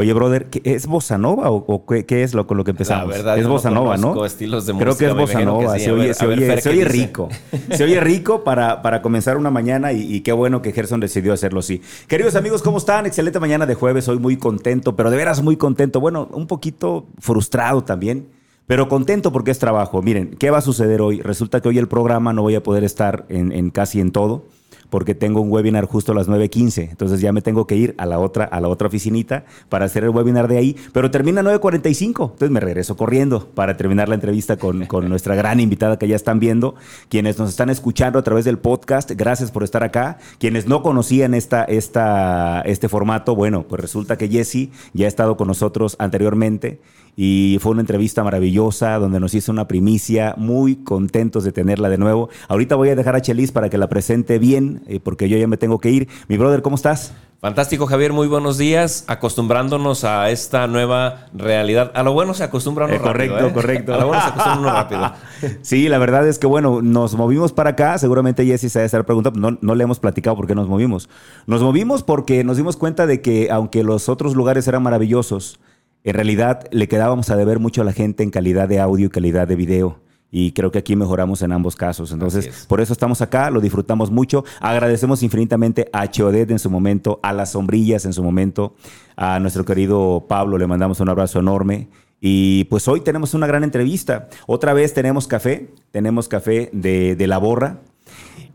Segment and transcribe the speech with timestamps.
[0.00, 3.10] Oye, brother, ¿es bossa nova o, qué, es lo con lo que empezamos?
[3.10, 4.24] La verdad, es bossa nova, ¿no?
[4.24, 5.78] Estilos de Creo que es bossa nova.
[5.78, 7.28] se, oye, se, oye, rico.
[7.70, 11.60] se oye rico para, para comenzar una mañana y, qué bueno que Gerson decidió hacerlo
[11.60, 11.82] así.
[12.08, 13.04] Queridos amigos, ¿cómo están?
[13.04, 14.08] Excelente mañana de jueves.
[14.08, 16.00] Hoy muy contento, pero de veras muy contento.
[16.00, 18.28] Bueno, un poquito frustrado también.
[18.66, 20.00] Pero contento porque es trabajo.
[20.00, 21.20] Miren, ¿qué va a suceder hoy?
[21.20, 24.44] Resulta que hoy el programa no voy a poder estar en, en casi en todo
[24.90, 26.90] porque tengo un webinar justo a las 9.15.
[26.90, 30.04] Entonces ya me tengo que ir a la otra, a la otra oficinita para hacer
[30.04, 30.76] el webinar de ahí.
[30.92, 32.06] Pero termina a 9.45.
[32.06, 36.16] Entonces me regreso corriendo para terminar la entrevista con, con nuestra gran invitada que ya
[36.16, 36.74] están viendo.
[37.08, 40.18] Quienes nos están escuchando a través del podcast, gracias por estar acá.
[40.38, 45.36] Quienes no conocían esta, esta, este formato, bueno, pues resulta que Jessie ya ha estado
[45.36, 46.80] con nosotros anteriormente
[47.16, 51.98] y fue una entrevista maravillosa donde nos hizo una primicia, muy contentos de tenerla de
[51.98, 52.28] nuevo.
[52.48, 55.46] Ahorita voy a dejar a Chelis para que la presente bien, eh, porque yo ya
[55.46, 56.08] me tengo que ir.
[56.28, 57.12] Mi brother, ¿cómo estás?
[57.40, 59.04] Fantástico, Javier, muy buenos días.
[59.06, 61.90] Acostumbrándonos a esta nueva realidad.
[61.94, 63.52] A lo bueno se acostumbra uno eh, Correcto, rápido, ¿eh?
[63.54, 63.94] correcto.
[63.94, 65.12] A lo bueno se acostumbra uno rápido.
[65.62, 67.96] sí, la verdad es que, bueno, nos movimos para acá.
[67.96, 69.40] Seguramente Jessy se va a estar preguntando.
[69.40, 71.08] No, no le hemos platicado por qué nos movimos.
[71.46, 75.60] Nos movimos porque nos dimos cuenta de que, aunque los otros lugares eran maravillosos,
[76.04, 79.10] en realidad le quedábamos a deber mucho a la gente en calidad de audio y
[79.10, 80.00] calidad de video.
[80.32, 82.12] Y creo que aquí mejoramos en ambos casos.
[82.12, 84.44] Entonces, por eso estamos acá, lo disfrutamos mucho.
[84.60, 88.76] Agradecemos infinitamente a Cheodet en su momento, a las sombrillas en su momento,
[89.16, 91.88] a nuestro querido Pablo, le mandamos un abrazo enorme.
[92.20, 94.28] Y pues hoy tenemos una gran entrevista.
[94.46, 97.80] Otra vez tenemos café, tenemos café de, de la borra.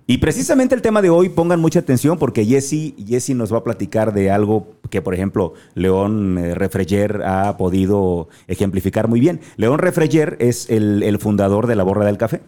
[0.08, 3.64] Y precisamente el tema de hoy, pongan mucha atención porque Jesse, Jesse nos va a
[3.64, 9.40] platicar de algo que, por ejemplo, León eh, Refreger ha podido ejemplificar muy bien.
[9.58, 12.42] León Refreger es el, fundador de la Borra del Café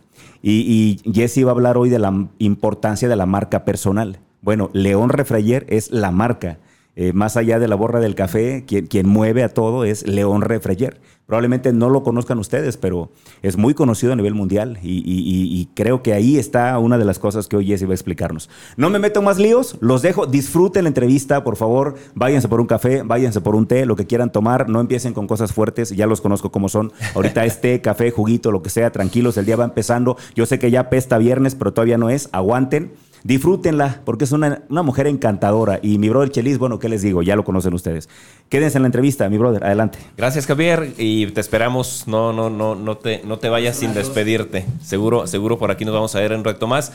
[0.44, 4.20] y, y Jesse va a hablar hoy de la importancia de la marca personal.
[4.42, 6.60] Bueno, León Refreger es la marca.
[7.00, 10.42] Eh, más allá de la borra del café, quien, quien mueve a todo es León
[10.42, 11.00] Refreger.
[11.28, 16.14] Probablemente no lo conozcan ustedes, pero es muy conocido a nivel mundial y, creo que
[16.14, 18.50] ahí está una de las cosas que hoy Jesse va a explicarnos.
[18.78, 22.66] No me meto más líos, los dejo, disfruten la entrevista, por favor, váyanse por un
[22.66, 26.08] café, váyanse por un té, lo que quieran tomar, no empiecen con cosas fuertes, ya
[26.08, 26.94] los conozco como son.
[27.14, 30.16] Ahorita es té, café, juguito, lo que sea, tranquilos, el día va empezando.
[30.34, 32.94] Yo sé que ya pesta viernes, pero todavía no es, aguanten.
[33.24, 35.80] Disfrútenla, porque es una, mujer encantadora.
[35.82, 37.22] Y mi brother Chelis, bueno, ¿qué les digo?
[37.22, 38.10] Ya lo conocen ustedes.
[38.50, 40.00] Quédense en la entrevista, mi brother, adelante.
[40.16, 42.08] Gracias, Javier, y te esperamos.
[42.08, 44.66] No, no, no, no te, no te vayas sin despedirte.
[44.84, 46.92] Seguro, seguro por aquí nos vamos a ver en un recto más.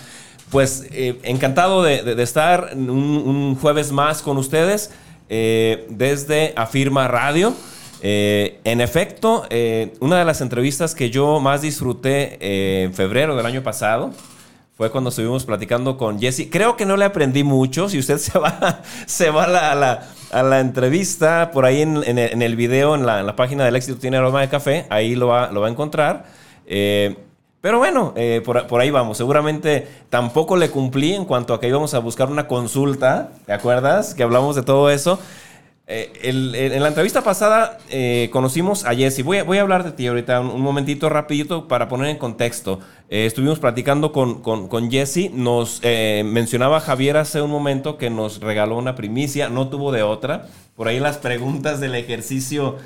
[0.50, 4.91] Pues eh, encantado de, estar un, jueves más con ustedes
[5.28, 7.55] eh, desde Afirma Radio.
[8.03, 9.44] Eh, en efecto,
[10.00, 14.12] una de las entrevistas que yo más disfruté en febrero del año pasado
[14.75, 16.49] fue cuando estuvimos platicando con Jesse.
[16.50, 17.88] Creo que no le aprendí mucho.
[17.88, 22.56] Si usted se va, se va a, la, a, la, entrevista, por ahí en, el,
[22.56, 25.69] video, en la, página del éxito tiene aroma de café, ahí lo va, lo va
[25.69, 26.25] a encontrar.
[26.66, 27.16] Eh,
[27.61, 29.19] pero bueno, eh, por, por, ahí vamos.
[29.19, 33.31] Seguramente tampoco le cumplí en cuanto a que íbamos a buscar una consulta.
[33.47, 34.15] ¿Te acuerdas?
[34.15, 35.21] Que hablamos de todo eso.
[35.88, 39.25] Eh, en la entrevista pasada eh, conocimos a Jesse.
[39.25, 42.78] Voy a, voy a hablar de ti ahorita un, momentito rapidito para poner en contexto.
[43.10, 45.32] Eh, estuvimos platicando con, con, Jesse.
[45.32, 49.49] Nos mencionaba Javier hace un momento que nos regaló una primicia.
[49.49, 50.46] No tuvo de otra.
[50.76, 52.76] Por ahí las preguntas del ejercicio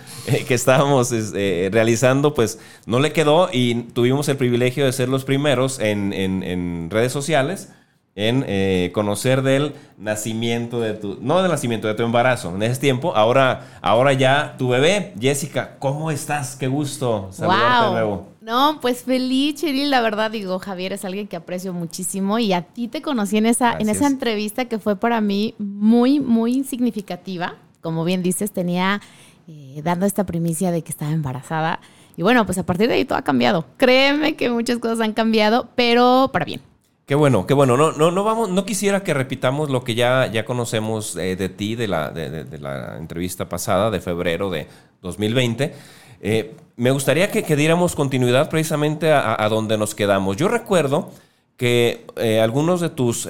[0.49, 5.79] que estábamos realizando, pues no le quedó y tuvimos el privilegio de ser los primeros
[5.81, 7.69] en, en, en redes sociales
[8.17, 12.81] en eh, conocer del nacimiento de tu, no del nacimiento, de tu embarazo en ese
[12.81, 13.15] tiempo.
[13.15, 16.57] Ahora, ahora ya tu bebé, Jessica, ¿cómo estás?
[16.57, 18.29] Qué gusto saludarte de nuevo.
[18.41, 22.63] No, pues feliz, Cheryl, la verdad digo, Javier es alguien que aprecio muchísimo y a
[22.63, 27.57] ti te conocí en esa, en esa entrevista que fue para mí muy, muy significativa.
[27.83, 29.03] Como bien dices, tenía
[29.47, 31.81] eh, dando esta primicia de que estaba embarazada.
[32.17, 33.67] Y bueno, pues a partir de ahí todo ha cambiado.
[33.77, 36.63] Créeme que muchas cosas han cambiado, pero para bien.
[37.07, 37.77] Qué bueno, qué bueno.
[37.77, 41.49] No, no, no vamos, no quisiera que repitamos lo que ya, ya conocemos eh, de
[41.49, 44.67] ti de la, de, la entrevista pasada de febrero de
[45.03, 45.73] 2020.
[46.21, 50.37] Eh, me gustaría que, diéramos continuidad precisamente a, donde nos quedamos.
[50.37, 51.13] Yo recuerdo
[51.57, 53.29] que eh, algunos de tus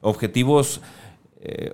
[0.00, 0.80] objetivos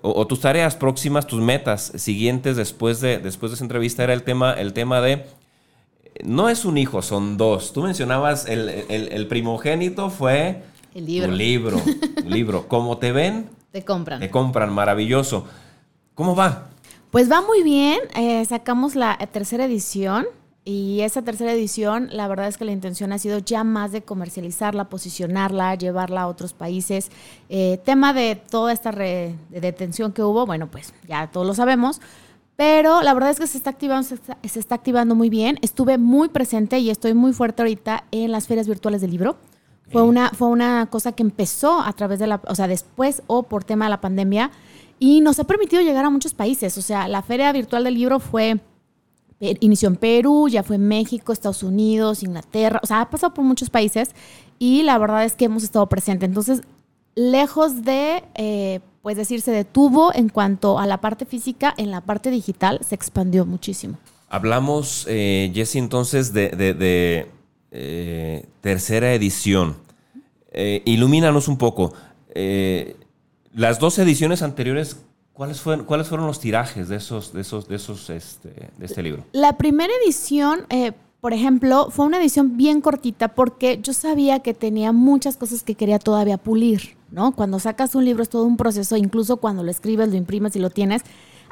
[0.01, 4.23] o, tus tareas próximas, tus metas siguientes después de, después de esa entrevista era el
[4.23, 5.27] tema, el tema de
[6.25, 7.75] no es un hijo, son dos.
[7.75, 10.63] Tú mencionabas el, el primogénito fue
[10.95, 11.29] El libro.
[11.29, 11.81] Tu libro,
[12.17, 12.69] tu libro.
[12.69, 14.21] Como te ven, te compran.
[14.21, 15.47] Te compran, maravilloso.
[16.15, 16.69] ¿Cómo va?
[17.11, 17.99] Pues va muy bien.
[18.17, 20.27] Eh, sacamos la tercera edición.
[20.67, 24.01] Y esa tercera edición, la verdad es que la intención ha sido ya más de
[24.01, 27.11] comercializarla, posicionarla, llevarla a otros países.
[27.51, 32.01] Eh, tema de toda esta de detención que hubo, bueno, pues ya todos lo sabemos.
[32.57, 35.59] Pero la verdad es que se está activando, se está, activando muy bien.
[35.61, 39.37] Estuve muy presente y estoy muy fuerte ahorita en las ferias virtuales del libro.
[39.95, 43.45] Fue una, fue una cosa que empezó a través de la, o sea, después o
[43.45, 44.51] por tema de la pandemia
[44.99, 46.77] y nos ha permitido llegar a muchos países.
[46.77, 48.61] O sea, la feria virtual del libro fue
[49.61, 53.45] inició en Perú, ya fue en México, Estados Unidos, Inglaterra, o sea, ha pasado por
[53.45, 54.11] muchos países
[54.59, 56.29] y la verdad es que hemos estado presentes.
[56.29, 56.63] Entonces,
[57.15, 62.01] lejos de, eh, pues decir, se detuvo en cuanto a la parte física, en la
[62.01, 63.99] parte digital se expandió muchísimo.
[64.29, 67.29] Hablamos, eh, Jesse, entonces de,
[67.71, 69.77] eh, tercera edición.
[70.55, 71.93] Eh, ilumínanos un poco.
[73.53, 74.97] las dos ediciones anteriores
[75.35, 79.03] ¿Cuáles fueron, ¿Cuáles fueron los tirajes de esos, de esos, de esos, este, de este
[79.03, 79.25] libro?
[79.33, 84.55] La primera edición, eh, por ejemplo, fue una edición bien cortita porque yo sabía que
[84.55, 87.33] tenía muchas cosas que quería todavía pulir, ¿no?
[87.33, 90.61] Cuando sacas un libro es todo un proceso, incluso cuando lo escribes, lo imprimes y
[90.61, 91.03] lo tienes,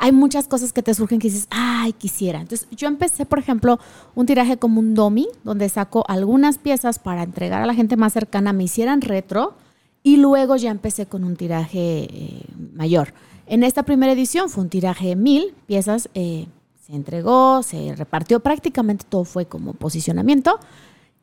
[0.03, 2.41] hay muchas cosas que te surgen que dices, ay, quisiera.
[2.41, 3.79] Entonces, yo empecé, por ejemplo,
[4.17, 8.13] un tiraje como un domi, donde saco algunas piezas para entregar a la gente más
[8.13, 9.55] cercana, me hicieran retro,
[10.03, 12.43] y luego ya empecé con un tiraje eh,
[12.75, 13.15] mayor.
[13.47, 16.49] En esta primera edición fue un tiraje de mil piezas, eh,
[16.85, 20.59] se entregó, se repartió, prácticamente todo fue como posicionamiento.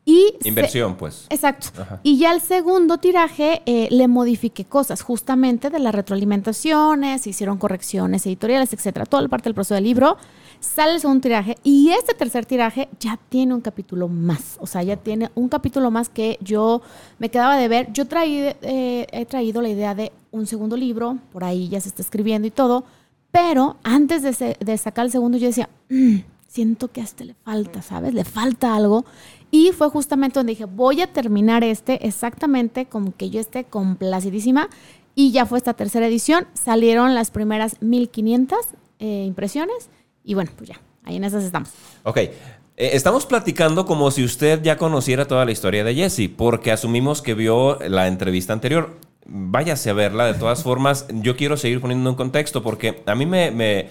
[0.04, 1.26] Y Inversión, pues.
[1.28, 1.68] Exacto.
[2.02, 7.58] Y ya el segundo tiraje eh, le modifiqué cosas, justamente de las retroalimentaciones, se hicieron
[7.58, 9.06] correcciones editoriales, etcétera.
[9.06, 10.16] Toda la parte del proceso del libro.
[10.60, 14.56] Sale el segundo tiraje y este tercer tiraje ya tiene un capítulo más.
[14.60, 16.82] O sea, ya tiene un capítulo más que yo
[17.18, 17.92] me quedaba de ver.
[17.92, 21.88] Yo traí, eh, he traído la idea de un segundo libro, por ahí ya se
[21.88, 22.84] está escribiendo y todo.
[23.32, 26.18] Pero antes de, sacar el segundo, yo decía, mm,
[26.48, 28.12] siento que a este le falta, ¿sabes?
[28.12, 29.04] Le falta algo.
[29.50, 34.68] Y fue justamente donde dije, voy a terminar este exactamente como que yo esté complacidísima.
[35.14, 36.46] Y ya fue esta tercera edición.
[36.54, 38.58] Salieron las primeras 1500
[39.00, 39.90] eh, impresiones.
[40.24, 41.70] Y bueno, pues ya, ahí en esas estamos.
[42.04, 42.16] Ok.
[42.16, 42.32] Eh,
[42.76, 47.34] estamos platicando como si usted ya conociera toda la historia de Jesse, porque asumimos que
[47.34, 48.96] vio la entrevista anterior.
[49.26, 53.26] Váyase a verla, de todas formas, yo quiero seguir poniendo un contexto, porque a mí
[53.26, 53.86] me,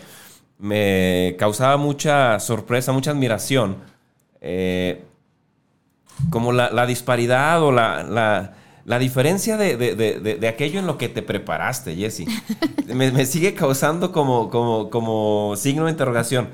[0.57, 3.77] me, causaba mucha sorpresa, mucha admiración.
[4.41, 5.03] Eh,
[6.30, 8.54] como la, disparidad o la,
[8.86, 12.25] la, diferencia de, aquello en lo que te preparaste, Jesse.
[12.88, 16.50] me, sigue causando como, como, como signo de interrogación.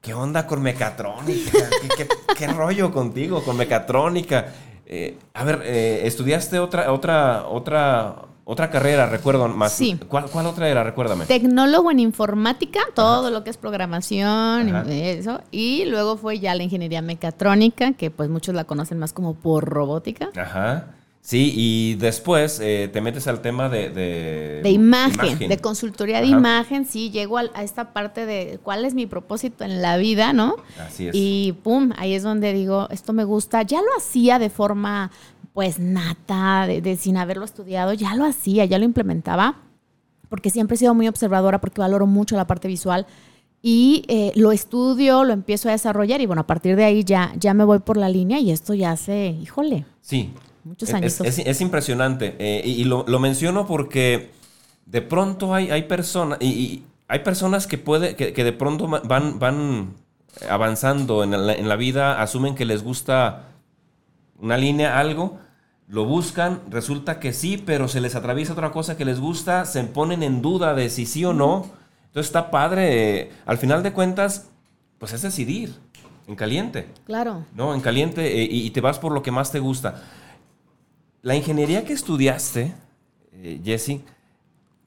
[0.00, 1.58] ¿Qué onda con mecatrónica?
[2.36, 4.46] ¿Qué, rollo contigo con mecatrónica?
[4.86, 8.16] Eh, a ver, eh, estudiaste otra, otra, otra,
[8.50, 9.72] otra carrera, recuerdo más.
[9.72, 9.96] Sí.
[10.08, 10.82] ¿Cuál, otra era?
[10.82, 11.24] Recuérdame.
[11.26, 15.40] Tecnólogo en informática, todo lo que es programación y eso.
[15.52, 19.66] Y luego fue ya la ingeniería mecatrónica, que pues muchos la conocen más como por
[19.66, 20.30] robótica.
[20.36, 20.96] Ajá.
[21.22, 23.90] Sí, y después eh, te metes al tema de...
[23.90, 28.94] De, imagen, de consultoría de imagen, sí, llego a, a, esta parte de cuál es
[28.94, 30.56] mi propósito en la vida, ¿no?
[30.78, 31.14] Así es.
[31.14, 33.62] Y pum, ahí es donde digo, esto me gusta.
[33.62, 35.10] Ya lo hacía de forma
[35.52, 39.56] pues nata, de, sin haberlo estudiado, ya lo hacía, ya lo implementaba,
[40.28, 43.06] porque siempre he sido muy observadora, porque valoro mucho la parte visual
[43.62, 47.32] y eh, lo estudio, lo empiezo a desarrollar y bueno, a partir de ahí ya,
[47.38, 49.84] ya me voy por la línea y esto ya hace, híjole.
[50.00, 50.32] Sí.
[50.64, 51.20] Muchos años.
[51.20, 54.30] Es, impresionante eh, y, lo, menciono porque
[54.84, 59.94] de pronto hay, hay personas y, hay personas que puede que, de pronto van, van
[60.48, 63.49] avanzando en la, en la vida, asumen que les gusta
[64.40, 65.38] una línea, algo,
[65.88, 69.82] lo buscan, resulta que sí, pero se les atraviesa otra cosa que les gusta, se
[69.84, 71.66] ponen en duda de si sí o no.
[72.06, 74.50] Entonces está padre, al final de cuentas,
[74.98, 75.74] pues es decidir,
[76.26, 76.88] en caliente.
[77.06, 77.44] Claro.
[77.54, 80.02] No, en caliente eh, y, te vas por lo que más te gusta.
[81.22, 82.74] La ingeniería que estudiaste,
[83.32, 84.00] eh, Jesse,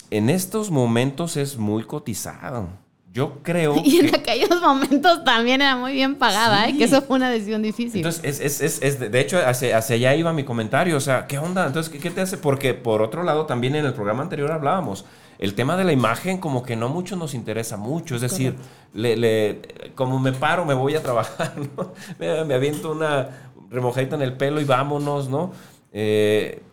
[0.10, 2.68] en estos momentos es muy cotizada.
[3.14, 3.76] Yo creo.
[3.86, 6.76] Y en aquellos momentos también era muy bien pagada, ¿eh?
[6.76, 7.98] que eso fue una decisión difícil.
[7.98, 10.98] Entonces, es, es, es, de hecho, hacia, hacia, allá iba mi comentario.
[10.98, 11.68] O sea, ¿qué onda?
[11.68, 12.38] Entonces, ¿qué, te hace?
[12.38, 15.06] Porque por otro lado, también en el programa anterior hablábamos.
[15.38, 18.16] El tema de la imagen, como que no mucho nos interesa mucho.
[18.16, 18.56] Es decir,
[18.94, 19.62] le, le,
[19.94, 21.94] como me paro, me voy a trabajar, ¿no?
[22.18, 23.30] me, me aviento una
[23.70, 25.52] remojadita en el pelo y vámonos, ¿no?
[25.92, 26.64] Eh,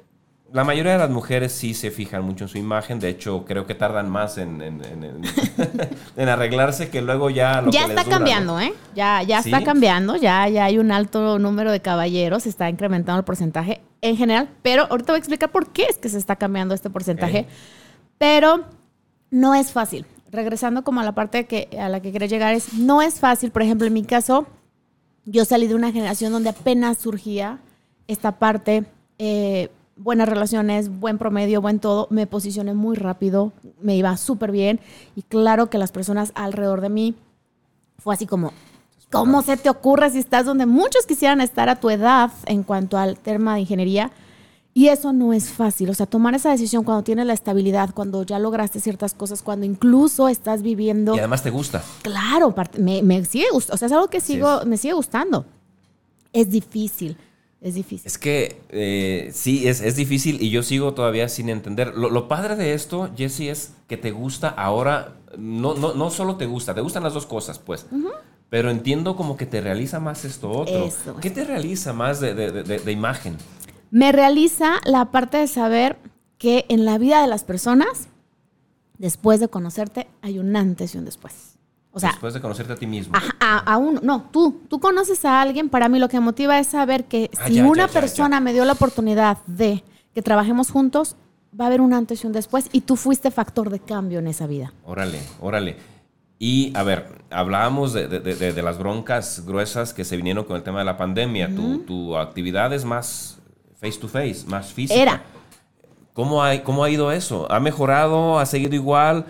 [0.53, 3.67] la mayoría de las mujeres sí se fijan mucho en su imagen, de hecho creo
[3.67, 5.23] que tardan más en, en,
[6.29, 8.73] arreglarse que luego ya lo Ya está cambiando, ¿eh?
[8.95, 13.25] Ya, ya está cambiando, ya, ya hay un alto número de caballeros, está incrementando el
[13.25, 13.81] porcentaje.
[14.03, 16.91] en general, pero ahorita voy a explicar por qué es que se está cambiando este
[16.91, 17.47] porcentaje.
[18.19, 18.65] Pero
[19.31, 20.07] no es fácil.
[20.31, 23.51] Regresando como a la parte que, a la que quería llegar es, no es fácil,
[23.51, 24.47] por ejemplo, en mi caso,
[25.25, 27.59] yo salí de una generación donde apenas surgía
[28.07, 28.85] esta parte,
[29.19, 29.71] eh,
[30.03, 34.81] buenas relaciones, buen promedio, buen todo, me posicioné muy rápido, me iba súper bien
[35.15, 37.15] y claro que las personas alrededor de mí
[37.99, 38.53] fue así como,
[39.11, 42.97] ¿cómo se te ocurre si estás donde muchos quisieran estar a tu edad en cuanto
[42.97, 44.11] al tema de ingeniería?
[44.73, 48.23] Y eso no es fácil, o sea, tomar esa decisión cuando tienes la estabilidad, cuando
[48.23, 51.17] ya lograste ciertas cosas, cuando incluso estás viviendo...
[51.17, 51.83] Y además te gusta.
[52.03, 55.45] Claro, me, me sigue gustando, o sea, es algo que sigo, me sigue gustando.
[56.33, 57.19] Es difícil,
[57.61, 58.07] es difícil.
[58.07, 61.95] Es que eh, sí, es, es, difícil y yo sigo todavía sin entender.
[61.95, 66.47] Lo, padre de esto, Jesse, es que te gusta ahora, no, no, no solo te
[66.47, 67.87] gusta, te gustan las dos cosas, pues.
[68.49, 70.91] Pero entiendo como que te realiza más esto otro.
[71.21, 73.37] ¿Qué te realiza más de, de, de, de imagen?
[73.91, 75.99] me realiza la parte de saber
[76.39, 78.09] que en la vida de las personas,
[78.99, 81.50] después de conocerte, hay un antes y un después.
[81.93, 83.15] O sea, después de conocerte a ti mismo.
[83.41, 87.05] A, uno, no, tú, tú conoces a alguien, para mí lo que motiva es saber
[87.05, 89.83] que ah, si una persona me dio la oportunidad de
[90.15, 91.17] que trabajemos juntos,
[91.59, 94.29] va a haber un antes y un después y tú fuiste factor de cambio en
[94.29, 94.73] esa vida.
[94.85, 95.77] Órale, órale.
[96.39, 100.63] Y a ver, hablábamos de, de, de, las broncas gruesas que se vinieron con el
[100.63, 101.55] tema de la pandemia.
[101.55, 103.41] tu, tu actividad es más
[103.79, 105.01] face to face, más física.
[105.01, 105.23] Era.
[106.15, 107.51] ¿Cómo ha, cómo ha ido eso?
[107.51, 108.39] ¿Ha mejorado?
[108.39, 109.27] ¿Ha seguido igual?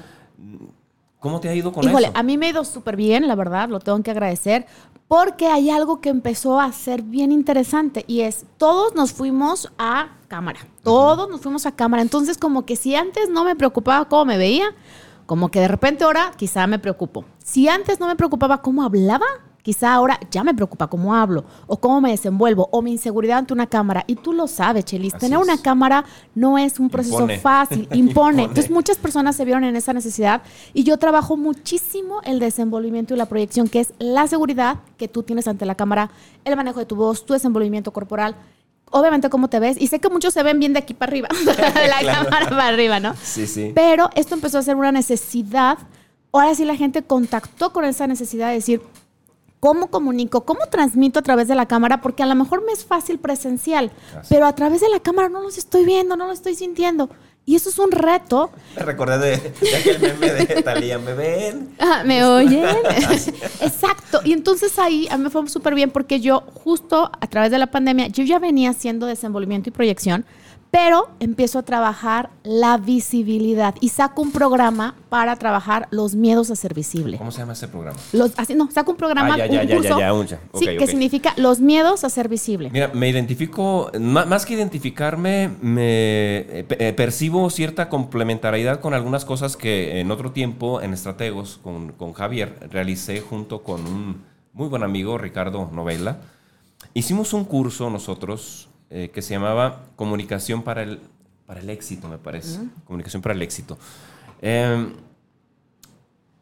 [1.20, 2.16] ¿Cómo te ha ido con Híjole, eso?
[2.16, 4.66] a mí me ha ido súper bien, la verdad, lo tengo que agradecer,
[5.06, 10.16] porque hay algo que empezó a ser bien interesante y es, todos nos fuimos a
[10.28, 14.24] cámara, todos nos fuimos a cámara, entonces como que si antes no me preocupaba cómo
[14.24, 14.66] me veía,
[15.26, 17.24] como que de repente ahora quizá me preocupo.
[17.44, 19.26] Si antes no me preocupaba cómo hablaba,
[19.62, 23.52] Quizá ahora ya me preocupa cómo hablo o cómo me desenvuelvo o mi inseguridad ante
[23.52, 24.04] una cámara.
[24.06, 25.14] Y tú lo sabes, Chelis.
[25.14, 28.44] Tener una cámara no es un proceso fácil, impone.
[28.44, 33.16] Entonces muchas personas se vieron en esa necesidad y yo trabajo muchísimo el desenvolvimiento y
[33.16, 36.10] la proyección, que es la seguridad que tú tienes ante la cámara,
[36.44, 38.36] el manejo de tu voz, tu desenvolvimiento corporal
[38.90, 39.76] obviamente cómo te ves.
[39.80, 42.68] Y sé que muchos se ven bien de aquí para arriba, de la cámara para
[42.68, 43.14] arriba, ¿no?
[43.22, 43.72] Sí, sí.
[43.74, 45.78] Pero esto empezó a ser una necesidad.
[46.32, 48.82] Ahora sí la gente contactó con esa necesidad de decir,
[49.60, 50.46] ¿Cómo comunico?
[50.46, 52.00] ¿Cómo transmito a través de la cámara?
[52.00, 53.92] Porque a lo mejor me es fácil presencial,
[54.30, 57.10] pero a través de la cámara no los estoy viendo, no los estoy sintiendo.
[57.44, 58.50] Y eso es un reto.
[58.76, 61.74] Me recordé de, aquel meme de Talía, ¿me ven?
[61.78, 62.64] Ah, ¿Me oyen?
[63.60, 64.20] Exacto.
[64.24, 67.58] Y entonces ahí a mí me fue súper bien porque yo justo a través de
[67.58, 70.24] la pandemia, yo ya venía haciendo desenvolvimiento y proyección,
[70.70, 76.56] pero empiezo a trabajar la visibilidad y saco un programa para trabajar los miedos a
[76.56, 77.18] ser visible.
[77.18, 77.98] ¿Cómo se llama ese programa?
[78.12, 79.98] Los, así, no, saco un programa, ah, ya, un curso,
[80.54, 82.70] sí, que significa los miedos a ser visible.
[82.72, 89.56] Mira, me identifico, más que identificarme, me eh, eh, percibo cierta complementariedad con algunas cosas
[89.56, 94.22] que en otro tiempo en Estrategos con, con Javier realicé junto con un
[94.52, 96.18] muy buen amigo, Ricardo Novella.
[96.94, 101.00] Hicimos un curso nosotros eh, que se llamaba Comunicación para el,
[101.47, 102.59] para el éxito, me parece.
[102.85, 103.78] Comunicación para el éxito.
[104.42, 104.92] Em,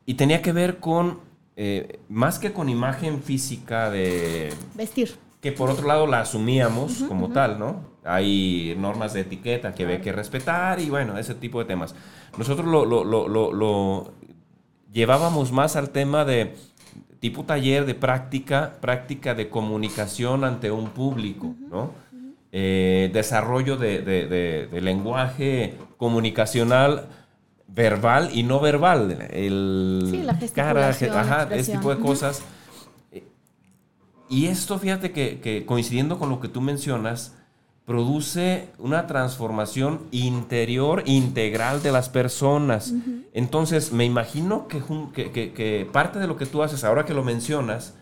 [0.06, 1.20] y tenía que ver con,
[1.56, 4.52] eh, más que con imagen física de...
[4.74, 5.16] Vestir.
[5.42, 7.82] Que por otro lado la asumíamos como tal, ¿no?
[8.02, 11.94] Hay normas de etiqueta que hay que respetar y bueno, ese tipo de temas.
[12.36, 14.12] Nosotros lo, lo, lo, lo
[14.92, 16.56] llevábamos más al tema de
[17.20, 21.90] tipo taller de práctica, práctica de comunicación ante un público, ¿no?
[22.50, 27.08] Eh, desarrollo de, lenguaje comunicacional
[27.66, 29.28] verbal y no verbal.
[29.30, 32.42] El sí, la cara, ajá, ese tipo de cosas.
[34.30, 37.34] Y esto, fíjate que, coincidiendo con lo que tú mencionas,
[37.84, 42.94] produce una transformación interior integral de las personas.
[43.34, 44.80] Entonces, me imagino que,
[45.12, 47.97] que, parte de lo que tú haces, ahora que lo mencionas,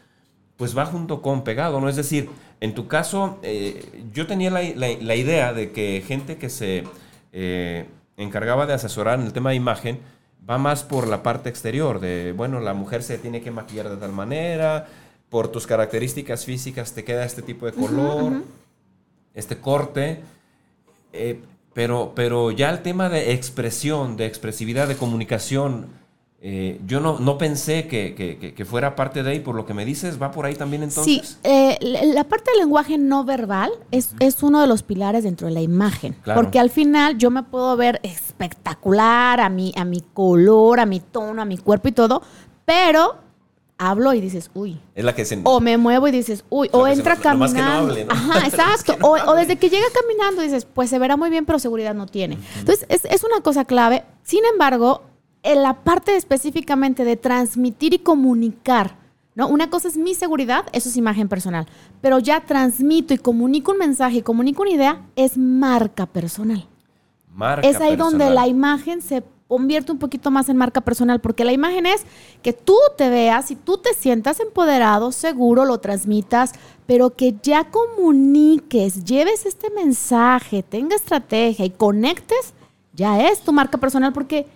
[0.57, 1.89] pues va junto con pegado, ¿no?
[1.89, 6.85] Es decir, en tu caso, eh, yo tenía la, idea de que gente que se
[7.33, 7.87] eh,
[8.17, 10.01] encargaba de asesorar en el tema de imagen
[10.49, 13.97] va más por la parte exterior, de, bueno, la mujer se tiene que maquillar de
[13.97, 14.87] tal manera,
[15.29, 18.45] por tus características físicas te queda este tipo de color,
[19.35, 20.21] este corte,
[21.13, 21.41] eh,
[21.75, 25.89] pero, pero ya el tema de expresión, de expresividad, de comunicación,
[26.49, 30.23] eh, yo no, no pensé que, fuera parte de ahí, por lo que me dices,
[30.23, 31.27] ¿va por ahí también entonces?
[31.27, 35.49] Sí, eh, la parte del lenguaje no verbal es, es, uno de los pilares dentro
[35.49, 40.03] de la imagen, porque al final yo me puedo ver espectacular a mi, a mi
[40.03, 42.23] color, a mi tono, a mi cuerpo y todo,
[42.65, 43.17] pero
[43.77, 44.79] hablo y dices, uy.
[44.95, 45.41] Es la que se...
[45.43, 46.69] O me muevo y dices, uy.
[46.71, 47.93] O entra caminando.
[48.09, 48.95] Ajá, exacto.
[49.01, 52.39] O, desde que llega caminando dices, pues se verá muy bien, pero seguridad no tiene.
[52.61, 54.05] Entonces, es, es una cosa clave.
[54.23, 55.03] Sin embargo,
[55.47, 58.97] en la parte específicamente de transmitir y comunicar,
[59.37, 59.47] ¿no?
[59.47, 61.69] Una cosa es mi seguridad, eso es imagen personal.
[62.01, 66.67] Pero ya transmito y comunico un mensaje y comunico una idea, es marca personal.
[67.33, 71.45] Marca es ahí donde la imagen se convierte un poquito más en marca personal, porque
[71.45, 72.05] la imagen es
[72.43, 76.55] que tú te veas y tú te sientas empoderado, seguro, lo transmitas,
[76.87, 82.53] pero que ya comuniques, lleves este mensaje, tenga estrategia y conectes,
[82.95, 84.49] ya es tu marca personal, porque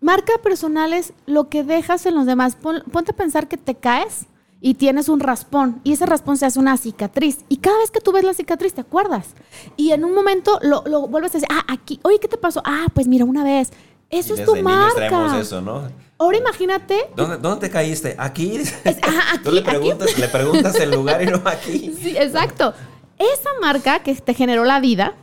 [0.00, 2.56] marca personal es lo que dejas en los demás.
[2.56, 4.26] ponte a pensar que te caes
[4.60, 8.00] y tienes un raspón y ese raspón se hace una cicatriz y cada vez que
[8.00, 9.28] tú ves la cicatriz te acuerdas
[9.76, 12.60] y en un momento lo, lo vuelves a decir, ah, aquí, oye, ¿qué te pasó?
[12.64, 13.70] Ah, pues mira, una vez
[14.10, 15.38] eso es tu marca.
[15.38, 15.88] Eso, ¿no?
[16.18, 17.10] Ahora imagínate.
[17.14, 18.16] ¿Dónde, te caíste?
[18.18, 18.60] Aquí.
[19.44, 21.94] Tú le preguntas, le preguntas el lugar y no aquí.
[22.00, 22.72] Sí, exacto.
[23.18, 25.14] Esa marca que te generó la vida,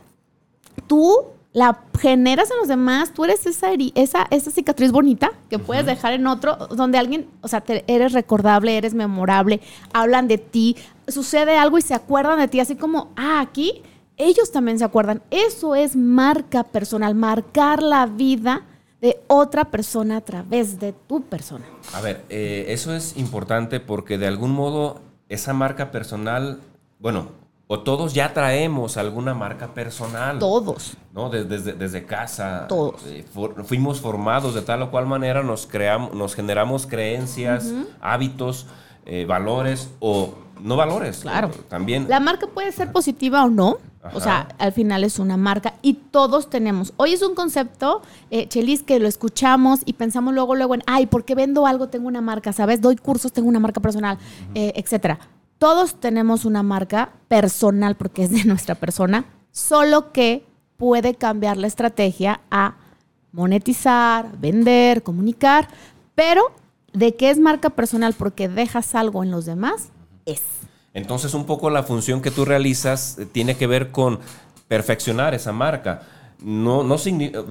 [0.86, 5.86] tú la generas en los demás, tú eres esa, esa, esa cicatriz bonita que puedes
[5.86, 9.62] dejar en otro, donde alguien, o sea, eres recordable, eres memorable,
[9.94, 10.76] hablan de ti,
[11.08, 13.82] sucede algo y se acuerdan de ti, así como, ah, aquí
[14.18, 15.22] ellos también se acuerdan.
[15.30, 18.66] Eso es marca personal, marcar la vida
[19.00, 21.64] de otra persona a través de tu persona.
[21.94, 26.60] A ver, eh, eso es importante porque de algún modo esa marca personal,
[26.98, 27.30] bueno,
[27.68, 30.38] o todos ya traemos alguna marca personal.
[30.38, 30.96] Todos.
[31.12, 31.30] ¿No?
[31.30, 32.66] Desde, desde, casa.
[32.68, 33.02] Todos.
[33.06, 33.24] Eh,
[33.64, 38.66] fuimos formados de tal o cual manera, nos, creamos, nos generamos creencias, hábitos,
[39.04, 41.18] eh, valores o no valores.
[41.18, 41.50] Claro.
[41.68, 42.06] también.
[42.08, 43.78] La marca puede ser positiva o no.
[44.14, 46.92] O sea, al final es una marca y todos tenemos.
[46.96, 51.06] Hoy es un concepto, eh, Chelis, que lo escuchamos y pensamos luego, luego en, ay,
[51.06, 51.88] ¿por qué vendo algo?
[51.88, 52.80] Tengo una marca, ¿sabes?
[52.80, 54.16] Doy cursos, tengo una marca personal,
[54.54, 55.18] eh, etcétera.
[55.58, 60.44] Todos tenemos una marca personal porque es de nuestra persona, solo que
[60.76, 62.76] puede cambiar la estrategia a
[63.32, 65.68] monetizar, vender, comunicar,
[66.14, 66.52] pero
[66.92, 69.90] de qué es marca personal porque dejas algo en los demás,
[70.24, 70.42] es.
[70.94, 74.18] Entonces un poco la función que tú realizas eh, tiene que ver con
[74.66, 76.02] perfeccionar esa marca.
[76.42, 76.96] No, no,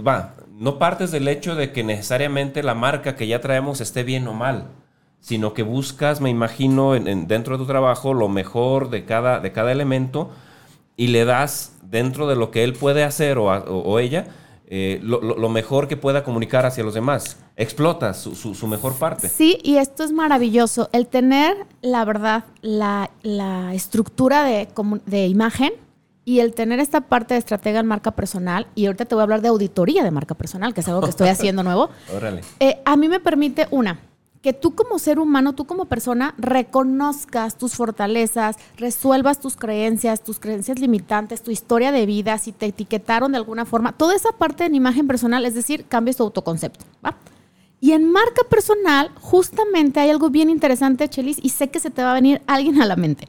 [0.06, 4.28] va, no partes del hecho de que necesariamente la marca que ya traemos esté bien
[4.28, 4.70] o mal,
[5.19, 9.51] sino que buscas, me imagino, en, dentro de tu trabajo lo mejor de cada, de
[9.51, 10.30] cada elemento
[10.97, 14.28] y le das dentro de lo que él puede hacer o ella,
[14.67, 17.38] eh, lo, mejor que pueda comunicar hacia los demás.
[17.56, 19.30] Explota su, mejor parte.
[19.30, 20.89] Sí, y esto es maravilloso.
[20.91, 23.10] El tener, la verdad, la,
[23.73, 24.67] estructura de,
[25.06, 25.71] de, imagen
[26.23, 29.23] y el tener esta parte de estratega en marca personal, y ahorita te voy a
[29.23, 31.89] hablar de auditoría de marca personal, que es algo que estoy haciendo nuevo.
[32.60, 33.99] Eh, a mí me permite, una,
[34.45, 40.38] que tú como ser humano, tú como persona, reconozcas tus fortalezas, resuelvas tus creencias, tus
[40.38, 44.63] creencias limitantes, tu historia de vida, si te etiquetaron de alguna forma, toda esa parte
[44.63, 46.86] en imagen personal, es decir, cambies tu autoconcepto.
[47.03, 47.17] ¿va?
[47.81, 52.03] Y en marca personal, justamente hay algo bien interesante, Chelis, y sé que se te
[52.03, 53.27] va a venir alguien a la mente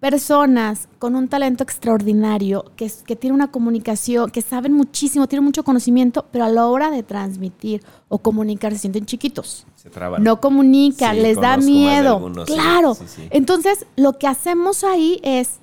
[0.00, 5.64] personas con un talento extraordinario, que, que tienen una comunicación, que saben muchísimo, tienen mucho
[5.64, 9.66] conocimiento, pero a la hora de transmitir o comunicar se sienten chiquitos.
[9.74, 10.22] Se traban.
[10.22, 12.32] No comunican, les da miedo.
[12.46, 12.96] claro.
[13.30, 15.58] Entonces, lo que hacemos ahí es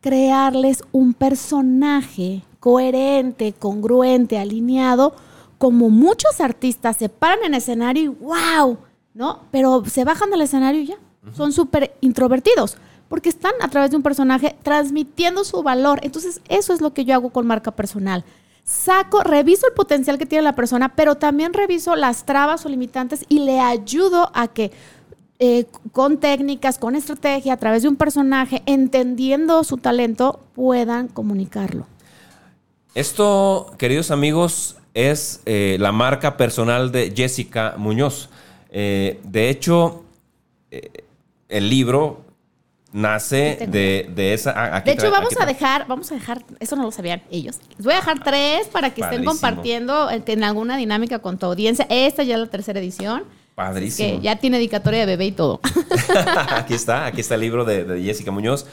[0.00, 5.14] crearles un personaje coherente, congruente, alineado,
[5.56, 8.78] como muchos artistas se paran en escenario y wow,
[9.14, 9.40] ¿no?
[9.50, 10.96] Pero se bajan del escenario y ya.
[11.32, 12.76] Son súper introvertidos
[13.12, 16.00] porque están a través de un personaje transmitiendo su valor.
[16.02, 18.24] Entonces, eso es lo que yo hago con marca personal.
[18.64, 23.26] Saco, reviso el potencial que tiene la persona, pero también reviso las trabas o limitantes
[23.28, 24.70] y le ayudo a que
[25.40, 31.86] eh, con técnicas, con estrategia, a través de un personaje, entendiendo su talento, puedan comunicarlo.
[32.94, 38.30] Esto, queridos amigos, es eh, la marca personal de Jessica Muñoz.
[38.70, 40.02] Eh, de hecho,
[41.50, 42.31] el libro
[42.92, 44.52] nace de, esa.
[44.56, 47.58] Ah, de hecho, vamos a dejar, vamos a dejar, eso no lo sabían ellos.
[47.76, 51.86] Les voy a dejar tres para que estén compartiendo en alguna dinámica con tu audiencia.
[51.88, 53.24] Esta ya es la tercera edición.
[53.54, 54.08] Padrísimo.
[54.08, 55.60] Que ya tiene dedicatoria de bebé y todo.
[56.48, 58.66] aquí está, aquí está el libro de, Jessica Muñoz.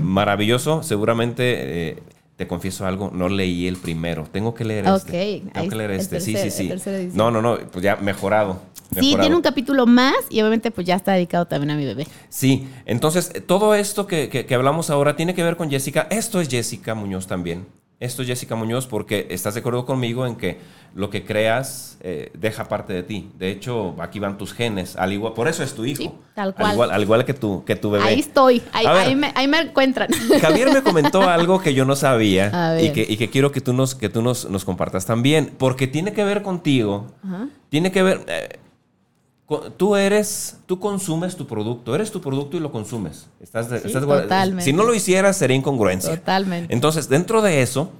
[0.00, 0.82] Maravilloso.
[0.82, 2.02] Seguramente eh,
[2.36, 4.26] te confieso algo, no leí el primero.
[4.30, 5.42] Tengo que leer este.
[5.52, 6.20] Tengo que leer este.
[6.20, 6.72] sí, sí, sí.
[7.12, 8.60] No, no, no, pues ya mejorado.
[8.92, 12.06] Sí, tiene un capítulo más y obviamente pues ya está dedicado también a mi bebé.
[12.28, 16.06] Sí, entonces todo esto que, hablamos ahora tiene que ver con Jessica.
[16.10, 17.66] Esto es Jessica Muñoz también.
[18.00, 20.58] Esto es Jessica Muñoz porque estás de acuerdo conmigo en que
[20.94, 23.30] lo que creas eh, deja parte de ti.
[23.36, 24.94] De hecho, aquí van tus genes.
[24.96, 26.02] Al igual, por eso es tu hijo.
[26.02, 26.66] Sí, tal cual.
[26.66, 28.04] Al igual, al igual que, tu, que tu bebé.
[28.04, 28.62] Ahí estoy.
[28.72, 30.08] Ahí, me, ahí, me, encuentran.
[30.40, 33.72] Javier me comentó algo que yo no sabía y que, y que, quiero que tú,
[33.72, 35.52] nos, que tú nos, nos, compartas también.
[35.58, 37.06] Porque tiene que ver contigo.
[37.70, 38.24] Tiene que ver...
[38.28, 38.58] Eh,
[39.76, 43.26] tú eres, tú consumes tu producto, eres tu producto y lo consumes.
[43.40, 44.64] Estás, totalmente.
[44.64, 46.16] Si no lo hicieras, sería incongruencia.
[46.16, 46.72] Totalmente.
[46.72, 47.90] Entonces, dentro de eso,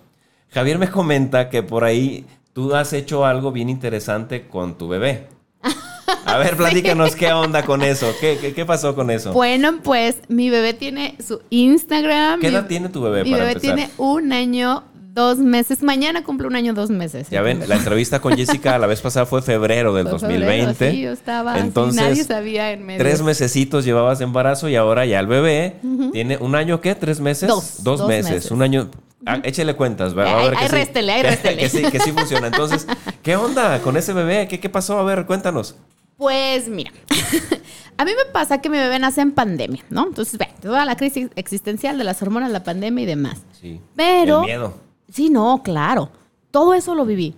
[0.51, 5.29] Javier me comenta que por ahí tú has hecho algo bien interesante con tu bebé.
[6.25, 8.15] A ver, platícanos qué onda con eso.
[8.21, 9.33] ¿Qué, pasó con eso?
[9.35, 12.41] Bueno, pues mi bebé tiene su Instagram.
[12.41, 13.25] ¿Qué edad tiene tu bebé?
[13.25, 15.83] Mi bebé tiene un año dos meses.
[15.83, 17.29] Mañana cumple un año, dos meses.
[17.31, 20.91] Ya ven, la entrevista con Jessica la vez pasada fue febrero del 2020.
[20.91, 21.59] sí, yo estaba.
[21.59, 22.99] Entonces, nadie sabía en medio.
[22.99, 25.77] Tres mesecitos llevabas de embarazo y ahora ya el bebé
[26.13, 26.95] tiene un año, ¿qué?
[26.95, 27.49] ¿Tres meses?
[27.49, 27.83] Dos.
[27.83, 28.51] Dos, meses.
[28.51, 28.91] Un año.
[29.27, 32.49] Ah, échele cuentas, va, a ver que, sí, que, sí, que sí funciona.
[32.49, 32.87] Entonces,
[33.23, 34.49] ¿qué onda con ese bebé?
[34.49, 34.99] ¿Qué, qué pasó?
[34.99, 35.77] A ver, cuéntanos.
[36.17, 36.93] Pues mira,
[37.97, 40.07] a mí me pasa que mi bebé nace en pandemia, ¿no?
[40.07, 43.43] Entonces, ve, toda la crisis existencial de las hormonas, la pandemia y demás.
[43.61, 43.81] Sí.
[43.97, 44.41] Pero.
[44.41, 44.75] El miedo.
[45.11, 46.11] Sí, no, claro.
[46.51, 47.35] Todo eso lo viví.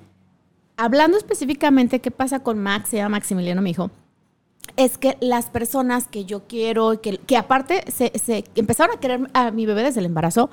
[0.77, 3.90] Hablando específicamente qué pasa con Max, se llama Maximiliano, mi hijo,
[4.77, 9.20] es que las personas que yo quiero, que, que aparte se, se empezaron a querer
[9.33, 10.51] a mi bebé desde el embarazo,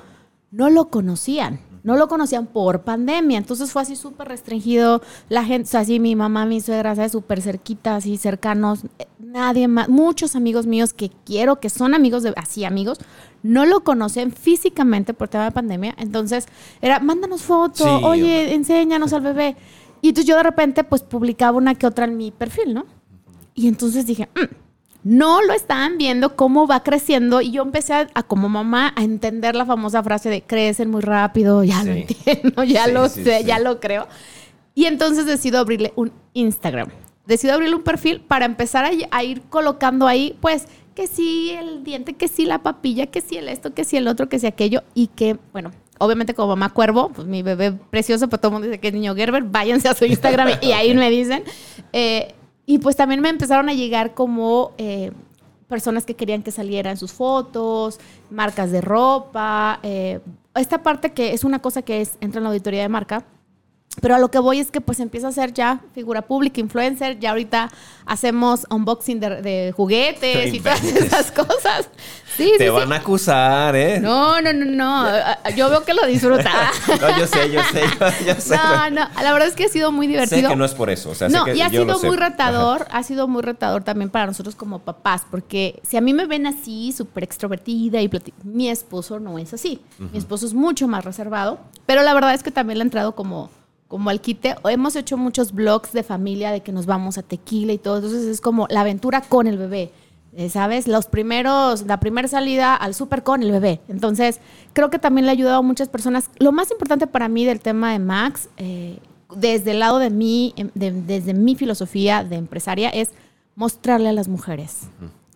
[0.54, 1.60] no lo conocían.
[1.82, 3.38] No lo conocían por pandemia.
[3.38, 5.02] Entonces fue así súper restringido.
[5.28, 7.12] La gente, o sea, así mi mamá, mi suegra, ¿sabes?
[7.12, 8.84] Súper cerquita, así cercanos.
[9.20, 9.90] Nadie más.
[9.90, 13.00] Muchos amigos míos que quiero, que son amigos de, así amigos,
[13.42, 15.96] no lo conocen físicamente por tema de pandemia.
[15.98, 16.46] Entonces
[16.82, 19.58] era, mándanos fotos, oye, enséñanos al bebé.
[20.02, 22.86] Y entonces yo de repente, pues publicaba una que otra en mi perfil, ¿no?
[23.56, 24.63] Y entonces dije, mm,
[25.04, 29.56] no lo estaban viendo cómo va creciendo y yo empecé a, como mamá a entender
[29.56, 33.80] la famosa frase de crecen muy rápido, ya lo entiendo, ya lo sé, ya lo
[33.80, 34.08] creo.
[34.76, 36.90] Y entonces decido abrirle un Instagram.
[37.26, 42.14] Decido abrirle un perfil para empezar a, ir colocando ahí, pues, que sí el diente,
[42.14, 44.84] que sí la papilla, que sí el esto, que sí el otro, que sí aquello.
[44.94, 48.68] Y que, bueno, obviamente como mamá cuervo, pues mi bebé precioso, pero todo el mundo
[48.68, 51.44] dice que es niño Gerber, váyanse a su Instagram y ahí me dicen.
[51.94, 55.12] Eh, y pues también me empezaron a llegar como eh,
[55.68, 58.00] personas que querían que salieran sus fotos,
[58.30, 59.80] marcas de ropa.
[59.84, 60.20] Eh,
[60.56, 63.26] esta parte que es una cosa que es, entra en la auditoría de marca,
[64.02, 67.20] pero a lo que voy es que pues empieza a ser ya figura pública, influencer,
[67.20, 67.70] ya ahorita
[68.06, 71.90] hacemos unboxing de, juguetes y todas esas cosas.
[72.36, 74.00] Sí, Te van a acusar, ¿eh?
[74.00, 75.06] No, no, no, no.
[75.56, 76.72] Yo veo que lo disfruta.
[77.02, 77.84] no, yo sé, yo sé,
[78.26, 78.56] yo, sé.
[78.56, 80.42] No, no, la verdad es que ha sido muy divertido.
[80.42, 81.12] Sé que no es por eso.
[81.12, 84.10] O sea, no, sé que y ha sido muy retador, ha sido muy retador también
[84.10, 88.10] para nosotros como papás, porque si a mí me ven así, súper extrovertida y
[88.44, 89.80] mi esposo no es así.
[90.00, 93.14] Mi esposo es mucho más reservado, pero la verdad es que también le ha entrado
[93.14, 93.52] como
[93.94, 94.56] como al quite.
[94.64, 97.98] Hemos hecho muchos blogs de familia de que nos vamos a tequila y todo.
[97.98, 99.92] Entonces es como la aventura con el bebé.
[100.36, 100.88] Eh, ¿Sabes?
[100.88, 103.82] Los primeros, la primera salida al súper con el bebé.
[103.88, 104.40] Entonces,
[104.74, 106.32] creo que también le ha ayudado a muchas personas.
[106.40, 108.98] Lo más importante para mí del tema de Max, eh,
[109.36, 113.12] desde el lado de mí, em, desde mi filosofía de empresaria, es
[113.54, 114.88] mostrarle a las mujeres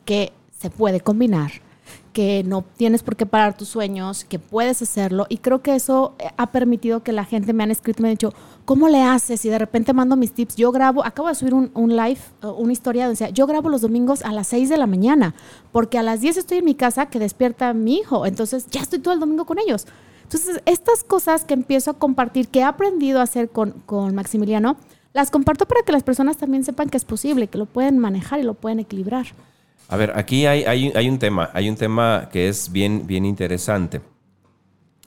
[0.04, 1.52] que se puede combinar
[2.17, 5.27] que no tienes por qué parar tus sueños, que puedes hacerlo.
[5.30, 8.08] Y creo que eso eh, ha permitido que la gente me han escrito y me
[8.08, 8.34] ha dicho,
[8.65, 9.45] ¿cómo le haces?
[9.45, 10.56] Y de repente mando mis tips.
[10.56, 13.82] Yo grabo, acabo de subir un, live, uh, una historia donde decía, yo grabo los
[13.82, 15.36] domingos a las 6 de la mañana,
[15.71, 18.25] porque a las 10 estoy en mi casa que despierta mi hijo.
[18.25, 19.86] Entonces ya estoy todo el domingo con ellos.
[20.23, 24.75] Entonces, estas cosas que empiezo a compartir, que he aprendido a hacer con, con Maximiliano,
[25.13, 28.39] las comparto para que las personas también sepan que es posible, que lo pueden manejar
[28.39, 29.27] y lo pueden equilibrar.
[29.89, 34.02] A ver, aquí hay, hay, un tema, hay un tema que es bien, bien interesante.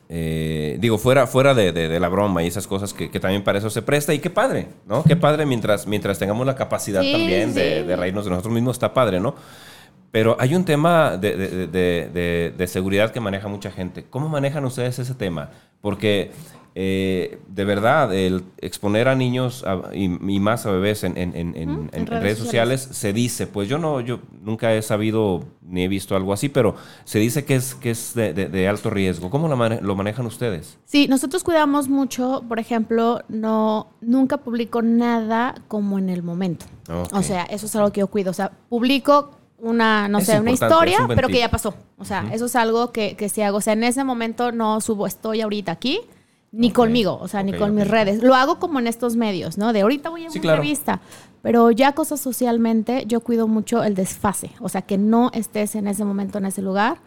[0.08, 3.82] Eh, digo, fuera, fuera de, la broma y esas cosas que, también para eso se
[3.82, 4.14] presta.
[4.14, 5.04] Y qué padre, ¿no?
[5.04, 9.20] Qué padre mientras, mientras tengamos la capacidad también De, reírnos de nosotros mismos, está padre,
[9.20, 9.34] ¿no?
[10.10, 14.06] Pero hay un tema de, seguridad que maneja mucha gente.
[14.08, 15.50] ¿Cómo manejan ustedes ese tema?
[15.80, 16.32] Porque
[16.82, 21.14] eh, de verdad, el exponer a niños y, más a bebés en,
[22.06, 26.32] redes, sociales, se dice, pues yo no, yo nunca he sabido ni he visto algo
[26.32, 29.28] así, pero se dice que es, que es de, alto riesgo.
[29.28, 30.78] ¿Cómo lo, manejan ustedes?
[30.86, 36.64] Sí, nosotros cuidamos mucho, por ejemplo, no, nunca publico nada como en el momento.
[37.12, 38.30] O sea, eso es algo que yo cuido.
[38.30, 41.74] O sea, publico una, no sé, una historia, pero que ya pasó.
[41.98, 43.58] O sea, eso es algo que, que si hago.
[43.58, 46.00] O sea, en ese momento no subo, estoy ahorita aquí
[46.52, 48.22] ni conmigo, o sea, ni con mis redes.
[48.22, 49.72] Lo hago como en estos medios, ¿no?
[49.72, 51.00] De ahorita voy a una revista.
[51.42, 54.50] Pero ya cosas socialmente, yo cuido mucho el desfase.
[54.60, 56.98] O sea, que no estés en ese momento, en ese lugar,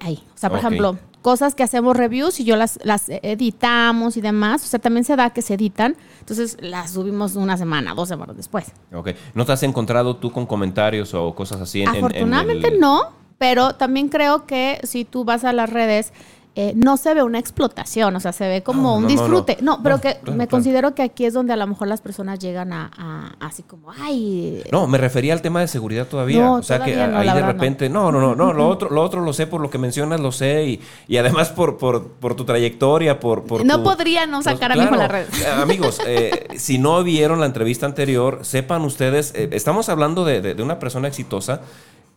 [0.00, 0.22] ahí.
[0.34, 4.64] O sea, por ejemplo, cosas que hacemos reviews y yo las, las editamos y demás.
[4.64, 5.96] O sea, también se da que se editan.
[6.20, 8.72] Entonces las subimos una semana, dos semanas después.
[8.92, 9.10] Ok.
[9.34, 11.82] ¿No te has encontrado tú con comentarios o cosas así?
[11.82, 16.12] En, Afortunadamente no, pero también creo que si tú vas a las redes
[16.54, 19.56] eh, no se ve una explotación, o sea, se ve como un disfrute.
[19.62, 22.74] No, pero que me considero que aquí es donde a lo mejor las personas llegan
[22.74, 24.62] a, así como, ay.
[24.70, 26.50] No, me refería al tema de seguridad todavía.
[26.50, 28.12] o sea, que ahí de repente, no.
[28.12, 30.66] no, no, no, lo otro, lo otro lo sé por lo que mencionas, lo sé,
[30.66, 33.44] y, y además por, por, por, tu trayectoria, por...
[33.44, 35.26] por no podría no sacar a mi a la red.
[35.40, 40.62] Eh, amigos, eh, si no vieron la entrevista anterior, sepan ustedes, estamos hablando de, de
[40.62, 41.62] una persona exitosa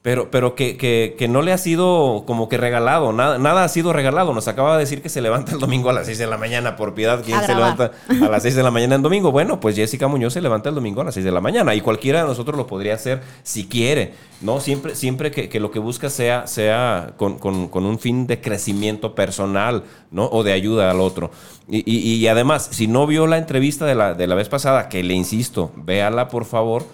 [0.06, 3.68] pero, pero que, que, que, no le ha sido como que regalado, nada, nada ha
[3.68, 4.36] sido regalado.
[4.36, 6.76] Nos acaba de decir que se levanta el domingo a las 6 de la mañana,
[6.76, 9.32] por piedad, ¿quién se levanta a las 6 de la mañana en domingo?
[9.32, 11.82] Bueno, pues Jessica Muñoz se levanta el domingo a las 6 de la mañana y
[11.82, 14.60] cualquiera de nosotros lo podría hacer si quiere, ¿no?
[14.60, 18.39] Siempre, siempre que, que lo que busca sea, sea con, con, con, un fin de
[18.39, 20.26] crecimiento personal, ¿no?
[20.28, 21.32] O de ayuda al otro.
[21.68, 24.88] Y, y, y además, si no vio la entrevista de la, de la vez pasada,
[24.88, 26.86] que le insisto, véala por favor.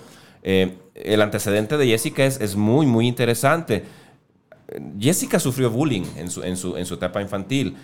[0.43, 3.85] Eh, el antecedente de Jessica es, es, muy, muy interesante.
[4.99, 7.77] Jessica sufrió bullying en su, en su, en su etapa infantil.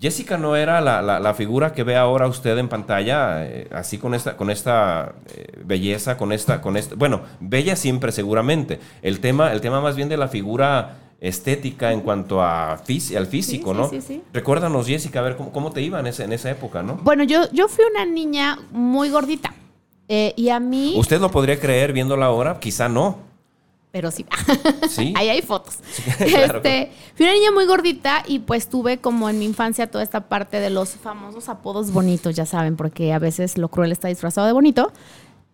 [0.00, 4.14] Jessica no era la, la, figura que ve ahora usted en pantalla, eh, así con
[4.14, 8.80] esta, con esta eh, belleza, con esta, con esta, bueno, bella siempre seguramente.
[9.02, 13.74] El tema, el tema más bien de la figura estética en cuanto a al físico,
[13.74, 13.90] ¿no?
[13.90, 16.82] Sí, sí, Recuérdanos, Jessica, a ver cómo, cómo te iba en, ese, en esa época,
[16.82, 16.94] ¿no?
[17.02, 19.52] Bueno, yo, yo fui una niña muy gordita.
[20.12, 20.94] Eh, y a mí...
[20.96, 22.58] ¿Usted lo podría creer viéndola ahora?
[22.58, 23.18] Quizá no.
[23.92, 24.26] Pero sí.
[24.88, 25.14] sí.
[25.16, 25.78] Ahí hay fotos.
[26.18, 30.28] este, fui una niña muy gordita y pues tuve como en mi infancia toda esta
[30.28, 34.48] parte de los famosos apodos bonitos, ya saben, porque a veces lo cruel está disfrazado
[34.48, 34.92] de bonito.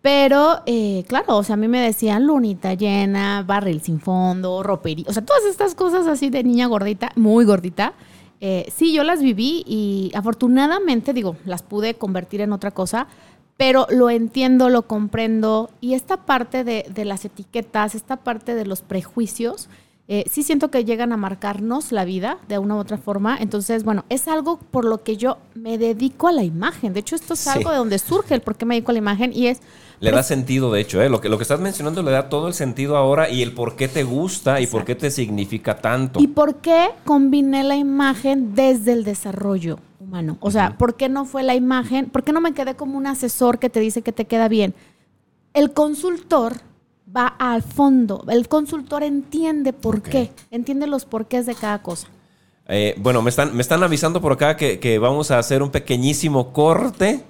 [0.01, 5.05] Pero, eh, claro, o sea, a mí me decían lunita llena, barril sin fondo, ropería,
[5.07, 7.93] o sea, todas estas cosas así de niña gordita, muy gordita.
[8.41, 13.07] Eh, sí, yo las viví y afortunadamente, digo, las pude convertir en otra cosa,
[13.57, 15.71] pero lo entiendo, lo comprendo.
[15.81, 19.67] Y esta parte de, las etiquetas, esta parte de los prejuicios,
[20.07, 23.35] eh, sí siento que llegan a marcarnos la vida de una u otra forma.
[23.39, 26.93] Entonces, bueno, es algo por lo que yo me dedico a la imagen.
[26.93, 28.99] De hecho, esto es algo de donde surge el por qué me dedico a la
[28.99, 29.59] imagen y es...
[29.99, 31.09] Le da sentido, de hecho, ¿eh?
[31.09, 33.75] lo, que, lo que estás mencionando le da todo el sentido ahora y el por
[33.75, 36.21] qué te gusta y por qué te significa tanto.
[36.21, 40.37] Y por qué combiné la imagen desde el desarrollo humano.
[40.39, 42.07] O sea, ¿por qué no fue la imagen?
[42.07, 44.73] ¿Por qué no me quedé como un asesor que te dice que te queda bien?
[45.53, 46.53] El consultor
[47.15, 48.23] va al fondo.
[48.29, 52.07] El consultor entiende por qué, entiende los porqués de cada cosa.
[52.67, 56.53] Eh, bueno, me están, me están avisando por acá que, vamos a hacer un pequeñísimo
[56.53, 57.21] corte.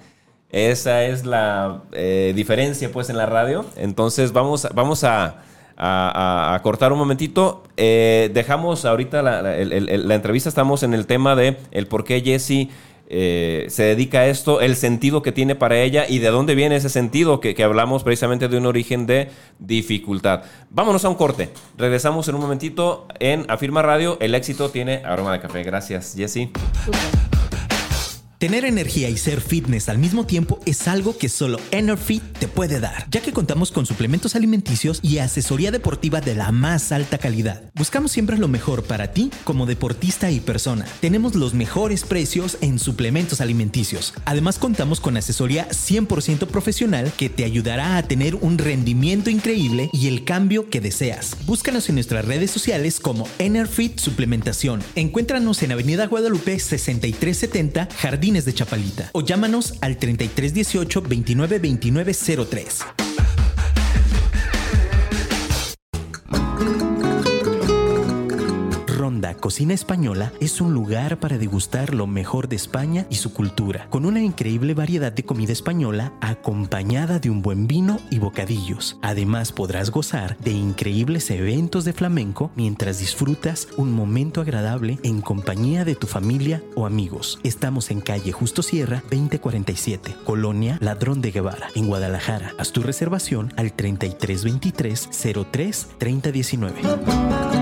[0.50, 3.64] Esa es la eh, diferencia pues en la radio.
[3.76, 5.42] Entonces vamos, vamos a,
[5.78, 7.62] a, cortar un momentito.
[7.76, 12.68] Eh, dejamos ahorita la, entrevista, estamos en el tema de el por qué Jesse
[13.10, 16.76] eh, se dedica a esto, el sentido que tiene para ella y de dónde viene
[16.76, 20.42] ese sentido que, hablamos precisamente de un origen de dificultad.
[20.70, 21.50] Vámonos a un corte.
[21.76, 24.18] Regresamos en un momentito en Afirma Radio.
[24.20, 25.62] El éxito tiene aroma de café.
[25.62, 26.48] Gracias, Jesse.
[28.38, 32.78] Tener energía y ser fitness al mismo tiempo es algo que solo Enerfit te puede
[32.78, 37.64] dar, ya que contamos con suplementos alimenticios y asesoría deportiva de la más alta calidad.
[37.74, 40.86] Buscamos siempre lo mejor para ti como deportista y persona.
[41.00, 44.14] Tenemos los mejores precios en suplementos alimenticios.
[44.24, 50.06] Además contamos con asesoría 100% profesional que te ayudará a tener un rendimiento increíble y
[50.06, 51.36] el cambio que deseas.
[51.44, 54.80] Búscanos en nuestras redes sociales como Enerfit Suplementación.
[54.94, 62.84] Encuéntranos en Avenida Guadalupe 6370 Jardín de Chapalita o llámanos al 3318 292903.
[69.08, 73.86] Ronda Cocina Española es un lugar para degustar lo mejor de España y su cultura,
[73.88, 78.98] con una increíble variedad de comida española acompañada de un buen vino y bocadillos.
[79.00, 85.86] Además podrás gozar de increíbles eventos de flamenco mientras disfrutas un momento agradable en compañía
[85.86, 87.40] de tu familia o amigos.
[87.44, 92.52] Estamos en calle Justo Sierra 2047, Colonia Ladrón de Guevara, en Guadalajara.
[92.58, 95.08] Haz tu reservación al 3323
[95.50, 97.57] 03 3019.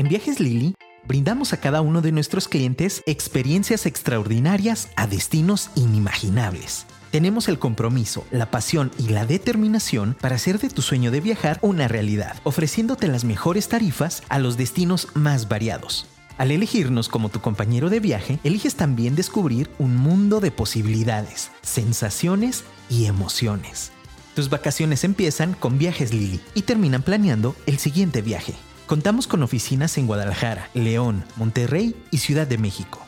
[0.00, 6.86] En Viajes Lili, brindamos a cada uno de nuestros clientes experiencias extraordinarias a destinos inimaginables.
[7.10, 11.58] Tenemos el compromiso, la pasión y la determinación para hacer de tu sueño de viajar
[11.60, 16.06] una realidad, ofreciéndote las mejores tarifas a los destinos más variados.
[16.38, 22.64] Al elegirnos como tu compañero de viaje, eliges también descubrir un mundo de posibilidades, sensaciones
[22.88, 23.92] y emociones.
[24.34, 28.54] Tus vacaciones empiezan con Viajes Lili y terminan planeando el siguiente viaje.
[28.90, 32.98] Contamos con oficinas en Guadalajara, León, Monterrey y Ciudad de México.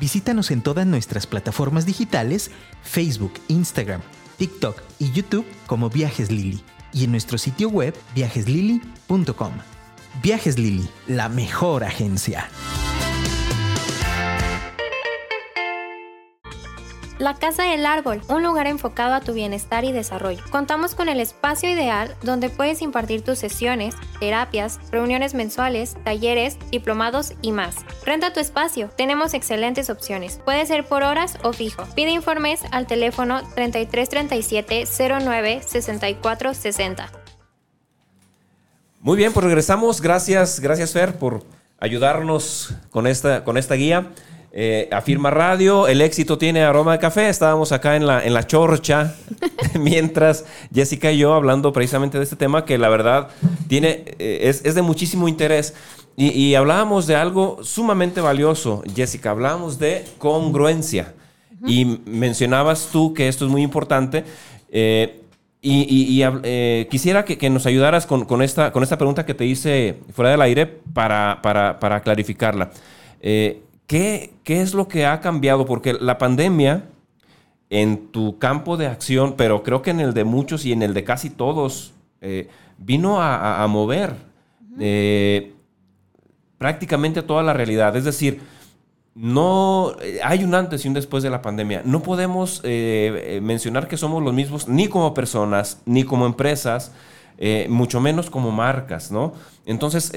[0.00, 2.50] Visítanos en todas nuestras plataformas digitales,
[2.82, 4.00] Facebook, Instagram,
[4.36, 9.52] TikTok y YouTube como Viajes Lili y en nuestro sitio web viajeslili.com.
[10.24, 12.48] Viajes Lili, la mejor agencia.
[17.18, 20.40] La Casa del Árbol, un lugar enfocado a tu bienestar y desarrollo.
[20.52, 27.32] Contamos con el espacio ideal donde puedes impartir tus sesiones, terapias, reuniones mensuales, talleres, diplomados
[27.42, 27.74] y más.
[28.06, 28.88] Renta tu espacio.
[28.96, 30.40] Tenemos excelentes opciones.
[30.44, 31.82] Puede ser por horas o fijo.
[31.96, 34.84] Pide informes al teléfono 3337
[35.20, 37.12] 09 64 60.
[39.00, 40.00] Muy bien, pues regresamos.
[40.00, 41.42] Gracias, gracias Fer por
[41.80, 44.12] ayudarnos con esta, con esta guía.
[44.50, 47.28] Eh, afirma Radio, el éxito tiene aroma de café.
[47.28, 49.14] Estábamos acá en la, en la chorcha,
[49.78, 53.28] mientras Jessica y yo hablando precisamente de este tema que la verdad
[53.68, 55.74] tiene, eh, es, de muchísimo interés.
[56.20, 59.30] Y, hablábamos de algo sumamente valioso, Jessica.
[59.30, 61.14] Hablábamos de congruencia.
[61.64, 64.24] Y mencionabas tú que esto es muy importante.
[64.72, 65.20] Eh,
[65.62, 66.20] y,
[66.90, 70.66] quisiera que, nos ayudaras con, esta, con esta pregunta que te hice fuera del aire
[70.66, 72.72] para, para, para clarificarla.
[73.88, 75.64] ¿Qué, es lo que ha cambiado?
[75.64, 76.84] Porque la pandemia
[77.70, 80.92] en tu campo de acción, pero creo que en el de muchos y en el
[80.92, 84.14] de casi todos, eh, vino a, mover
[84.78, 85.54] eh,
[86.58, 87.96] prácticamente toda la realidad.
[87.96, 88.42] Es decir,
[89.14, 91.80] no eh, hay un antes y un después de la pandemia.
[91.86, 96.92] No podemos mencionar que somos los mismos ni como personas, ni como empresas,
[97.70, 99.32] mucho menos como marcas, ¿no?
[99.64, 100.12] Entonces,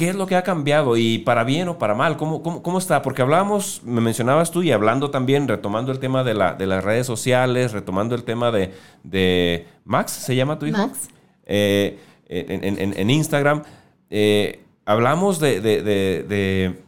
[0.00, 2.16] ¿Qué es lo que ha cambiado y para bien o para mal?
[2.16, 3.02] ¿Cómo, cómo, está?
[3.02, 6.82] Porque hablábamos, me mencionabas tú y hablando también, retomando el tema de, la, de las
[6.82, 8.72] redes sociales, retomando el tema de,
[9.04, 10.78] de Max, ¿se llama tu hijo?
[10.78, 11.10] Max.
[11.44, 13.62] Eh, en, Instagram.
[14.08, 16.80] Eh, hablamos de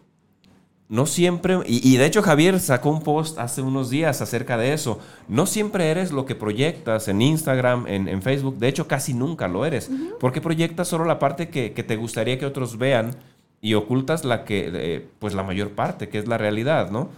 [0.93, 4.99] no siempre, y, de hecho Javier sacó un post hace unos días acerca de eso,
[5.27, 9.65] no siempre eres lo que proyectas en Instagram, en, Facebook, de hecho casi nunca lo
[9.65, 13.17] eres, porque proyectas solo la parte que, te gustaría que otros vean
[13.63, 17.09] y ocultas la que, eh, pues la mayor parte, que es la realidad, ¿no?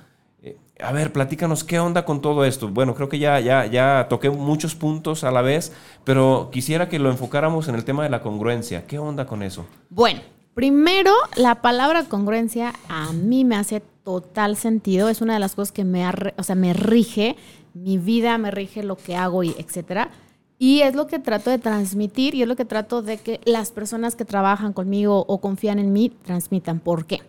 [0.45, 2.69] Eh, a ver, platícanos qué onda con todo esto.
[2.69, 5.73] Bueno, creo que ya, ya, ya toqué muchos puntos a la vez,
[6.05, 8.87] pero quisiera que lo enfocáramos en el tema de la congruencia.
[8.87, 9.67] ¿Qué onda con eso?
[9.91, 10.21] Bueno,
[10.55, 15.09] Primero, la palabra congruencia a mí me hace total sentido.
[15.09, 17.37] Es una de las cosas que me, o sea, me rige,
[17.73, 20.11] mi vida me rige lo que hago y etcétera.
[20.57, 23.73] Y es lo que trato de transmitir y es lo que trato de que las
[23.73, 26.79] personas que trabajan conmigo o confían en mí transmitan.
[26.79, 27.23] ¿Por qué?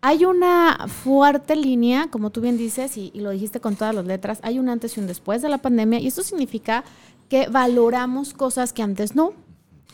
[0.00, 4.04] Hay una fuerte línea, como tú bien dices, y, y, lo dijiste con todas las
[4.04, 6.82] letras, hay un antes y un después de la pandemia, y esto significa
[7.28, 9.32] que valoramos cosas que antes no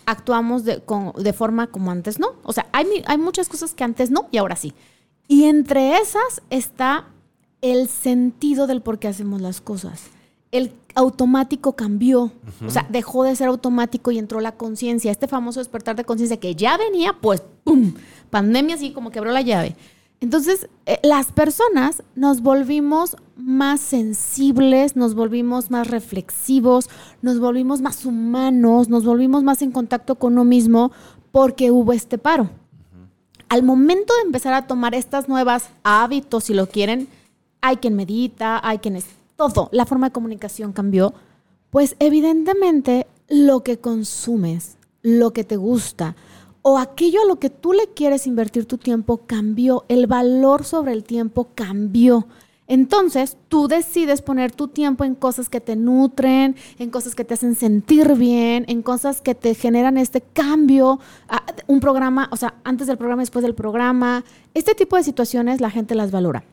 [0.06, 0.82] actuamos de,
[1.16, 2.34] de forma como antes no.
[2.42, 4.74] O sea, hay, hay muchas cosas que antes no y ahora sí.
[5.26, 7.06] Y entre esas está
[7.60, 10.04] el sentido del por qué hacemos las cosas.
[10.50, 12.32] El automático cambió,
[12.66, 15.10] o sea, dejó de ser automático y entró la conciencia.
[15.10, 17.92] Este famoso despertar de conciencia que ya venía, pues, ¡pum!
[18.30, 19.76] Pandemia así como quebró la llave.
[20.20, 26.90] Entonces, eh, las personas nos volvimos más sensibles, nos volvimos más reflexivos,
[27.22, 30.90] nos volvimos más humanos, nos volvimos más en contacto con uno mismo
[31.30, 32.50] porque hubo este paro.
[33.48, 37.08] Al momento de empezar a tomar estas nuevas hábitos, si lo quieren,
[37.60, 39.06] hay quien medita, hay quienes...
[39.36, 41.14] Todo, la forma de comunicación cambió,
[41.70, 46.16] pues evidentemente lo que consumes, lo que te gusta,
[46.62, 50.92] o aquello a lo que tú le quieres invertir tu tiempo cambió, el valor sobre
[50.92, 52.26] el tiempo cambió.
[52.68, 57.32] Entonces, tú decides poner tu tiempo en cosas que te nutren, en cosas que te
[57.32, 61.00] hacen sentir bien, en cosas que te generan este cambio,
[61.66, 64.22] un programa, o sea, antes del programa, después del programa.
[64.52, 66.44] Este tipo de situaciones la gente las valora.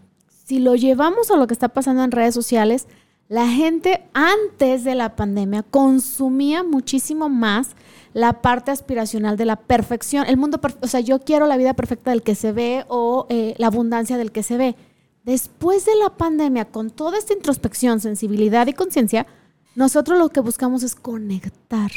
[0.46, 2.88] Si lo llevamos a lo que está pasando en redes sociales,
[3.28, 7.76] la gente antes de la pandemia consumía muchísimo más
[8.16, 10.26] la parte aspiracional de la perfección.
[10.26, 13.56] El mundo, o sea, yo quiero la vida perfecta del que se ve o eh,
[13.58, 14.78] la abundancia del que se ve.
[15.26, 19.28] Después de la pandemia, con toda esta introspección, sensibilidad y conciencia,
[19.76, 21.92] nosotros lo que buscamos es conectar.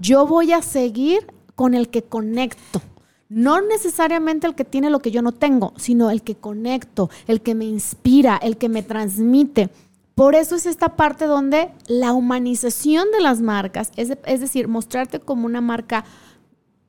[0.00, 2.80] Yo voy a seguir con el que conecto.
[3.28, 7.40] No necesariamente el que tiene lo que yo no tengo, sino el que conecto, el
[7.40, 9.70] que me inspira, el que me transmite.
[10.18, 14.08] Por eso es esta parte donde la humanización de las marcas, es,
[14.40, 16.04] decir, mostrarte como una marca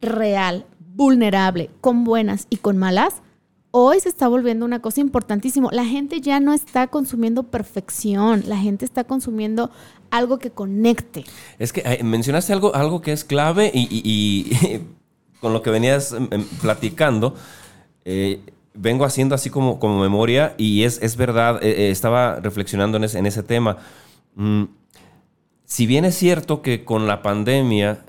[0.01, 3.21] real, vulnerable, con buenas y con malas,
[3.69, 5.69] hoy se está volviendo una cosa importantísima.
[5.71, 9.69] La gente ya no está consumiendo perfección, la gente está consumiendo
[10.09, 11.23] algo que conecte.
[11.59, 14.57] Es que eh, mencionaste algo, algo que es clave y,
[15.39, 17.35] con lo que venías em, em, platicando,
[18.05, 18.41] eh,
[18.79, 23.03] vengo haciendo así como, como memoria y es, es verdad, eh, eh, estaba reflexionando en
[23.03, 23.77] ese, en ese tema.
[24.35, 24.63] Mm,
[25.65, 28.03] si bien es cierto que con la pandemia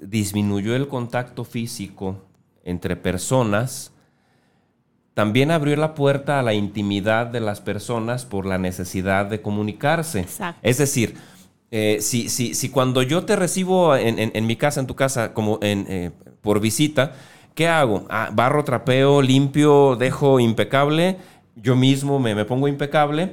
[0.00, 2.22] disminuyó el contacto físico
[2.64, 3.92] entre personas,
[5.12, 10.24] también abrió la puerta a la intimidad de las personas por la necesidad de comunicarse.
[10.62, 11.16] Es decir,
[11.70, 15.58] si, si, si, cuando yo te recibo en, en, mi casa, en tu casa, como
[15.60, 17.12] en, por visita,
[17.56, 18.04] ¿qué hago?
[18.08, 21.16] Ah, barro, trapeo, limpio, dejo impecable,
[21.56, 23.32] yo mismo me, pongo impecable,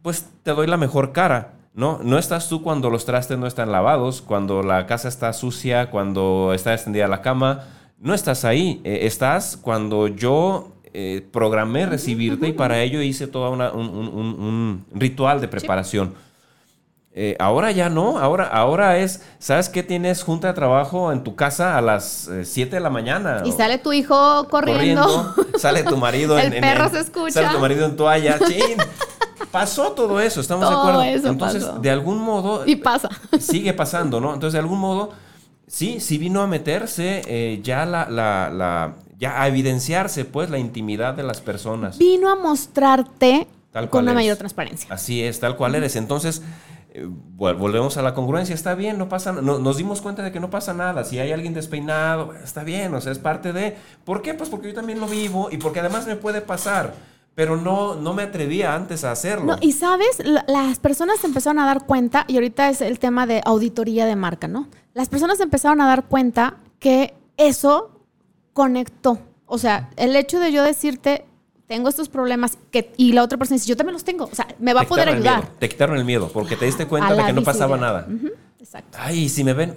[0.00, 1.54] pues te doy la mejor cara.
[1.74, 2.00] ¿no?
[2.02, 6.52] No estás tú cuando los trastes no están lavados, cuando la casa está sucia, cuando
[6.54, 7.64] está extendida la cama.
[7.98, 8.80] No estás ahí.
[8.84, 15.48] Eh, estás cuando yo eh, programé recibirte y para ello hice todo un, ritual de
[15.48, 16.14] preparación.
[17.20, 19.82] Eh, ahora ya no, ahora, ahora es, ¿sabes qué?
[19.82, 23.42] Tienes junta de trabajo en tu casa a las 7 eh, de la mañana.
[23.44, 25.34] Y sale tu hijo corriendo.
[25.58, 26.52] sale tu marido en...
[26.52, 27.32] El perro se escucha.
[27.32, 28.38] Sale tu marido en toalla.
[28.46, 28.76] Chin.
[29.50, 31.02] Pasó todo eso, estamos de acuerdo.
[31.28, 32.64] Entonces, de algún modo...
[32.64, 33.08] Y pasa.
[33.40, 34.34] Sigue pasando, ¿no?
[34.34, 35.10] Entonces, de algún modo,
[35.66, 41.14] sí, sí vino a meterse eh, ya la, la, ya a evidenciarse, pues, la intimidad
[41.14, 41.98] de las personas.
[41.98, 43.48] Vino a mostrarte
[43.90, 44.88] con una mayor transparencia.
[44.94, 45.96] Así es, tal cual eres.
[45.96, 46.42] Entonces
[47.06, 50.50] volvemos a la congruencia, está bien, no pasa no, nos dimos cuenta de que no
[50.50, 54.34] pasa nada, si hay alguien despeinado, está bien, o sea, es parte de, ¿por qué?
[54.34, 56.94] Pues porque yo también lo vivo y porque además me puede pasar,
[57.34, 59.56] pero no, no me atrevía antes a hacerlo.
[59.60, 64.06] y sabes, las personas empezaron a dar cuenta, y ahorita es el tema de auditoría
[64.06, 64.68] de marca, ¿no?
[64.94, 68.02] Las personas empezaron a dar cuenta que eso
[68.52, 71.27] conectó, o sea, el hecho de yo decirte,
[71.68, 74.48] tengo estos problemas que, y la otra persona dice, yo también los tengo, o sea,
[74.58, 75.46] me va a poder ayudar.
[75.58, 78.08] Te quitaron el miedo porque te diste cuenta de que no pasaba nada.
[78.58, 78.98] Exacto.
[79.00, 79.76] Ay, si me ven,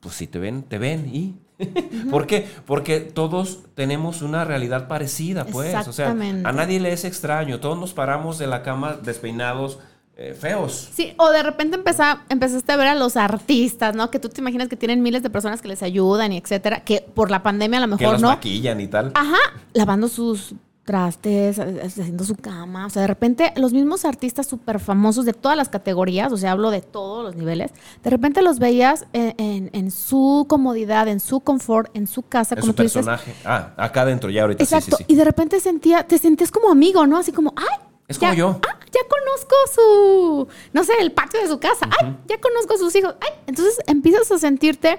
[0.00, 1.34] pues si te ven, te ven y...
[2.10, 2.48] ¿Por qué?
[2.64, 5.86] Porque todos tenemos una realidad parecida, pues.
[5.86, 7.60] O sea, a nadie le es extraño.
[7.60, 9.78] Todos nos paramos de la cama despeinados,
[10.16, 10.90] eh, feos.
[10.92, 14.10] Sí, o de repente empezaste a ver a los artistas, ¿no?
[14.10, 17.00] Que tú te imaginas que tienen miles de personas que les ayudan y etcétera, que
[17.00, 18.28] por la pandemia a lo mejor que los no.
[18.28, 19.12] maquillan y tal.
[19.14, 19.38] Ajá,
[19.72, 20.54] lavando sus
[20.84, 22.86] trastes, haciendo su cama.
[22.86, 26.52] O sea, de repente los mismos artistas súper famosos de todas las categorías, o sea,
[26.52, 27.70] hablo de todos los niveles,
[28.02, 32.56] de repente los veías en, su comodidad, en su confort, en su casa.
[32.56, 33.34] como su personaje.
[33.44, 34.62] ah, acá adentro ya ahorita.
[34.62, 34.96] Exacto.
[34.96, 37.18] Sí, Y de repente sentía, te sentías como amigo, ¿no?
[37.18, 37.78] Así como, ¡ay!
[38.08, 38.60] Es como yo.
[38.68, 41.88] Ah, ya conozco su, no sé, el patio de su casa.
[42.00, 42.16] ¡Ay!
[42.26, 43.14] Ya conozco a sus hijos.
[43.20, 43.30] ¡Ay!
[43.46, 44.98] Entonces empiezas a sentirte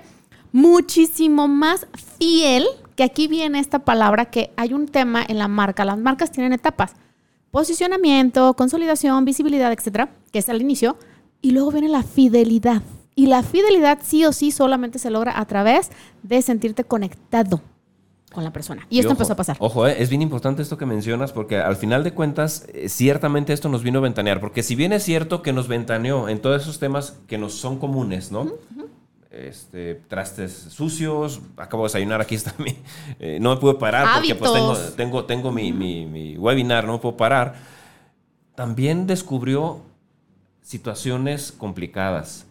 [0.51, 5.85] muchísimo más fiel que aquí viene esta palabra que hay un tema en la marca.
[5.85, 6.93] Las marcas tienen etapas.
[7.51, 10.97] Posicionamiento, consolidación, visibilidad, etcétera, que es al inicio.
[11.41, 12.81] Y luego viene la fidelidad.
[13.15, 15.91] Y la fidelidad sí o sí solamente se logra a través
[16.23, 17.61] de sentirte conectado
[18.33, 18.87] con la persona.
[18.89, 19.57] Y, esto empezó a pasar.
[19.59, 23.53] Ojo, eh, es bien importante esto que mencionas porque al final de cuentas, eh, ciertamente
[23.53, 24.41] esto nos vino a ventanear.
[24.41, 27.77] Porque si bien es cierto que nos ventaneó en todos esos temas que nos son
[27.77, 28.51] comunes, ¿no?
[29.33, 32.77] Este, trastes sucios, acabo de desayunar, aquí está mi...
[33.19, 36.99] Eh, no me pude parar porque pues tengo, tengo, tengo mi, mi, webinar, no me
[36.99, 37.55] puedo parar.
[38.55, 39.81] También descubrió
[40.61, 42.47] situaciones complicadas.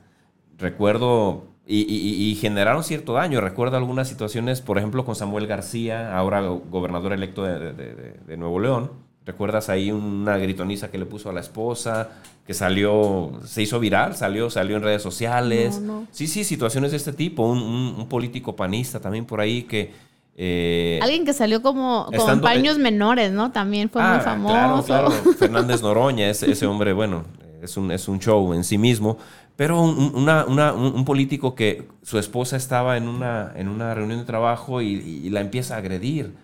[0.59, 3.41] Recuerdo, y, generaron cierto daño.
[3.41, 9.12] Recuerdo algunas situaciones, por ejemplo, con Samuel García, ahora gobernador electo de, de Nuevo León.
[9.25, 12.11] ¿Recuerdas ahí una gritoniza que le puso a la esposa?
[12.47, 15.81] que salió, se hizo viral, salió, salió en redes sociales.
[16.11, 17.45] Sí, sí, situaciones de este tipo.
[17.45, 19.93] Un, político panista también por ahí que...
[20.35, 23.53] Eh, Alguien que salió como con paños menores, ¿no?
[23.53, 24.55] También fue muy ah, famoso.
[24.55, 25.11] Claro, claro.
[25.39, 27.25] Fernández Noroña, ese, ese, hombre, bueno,
[27.61, 29.19] es un, es un show en sí mismo.
[29.55, 35.29] Pero un, político que su esposa estaba en una, en una reunión de trabajo y
[35.31, 36.35] la empieza a agredir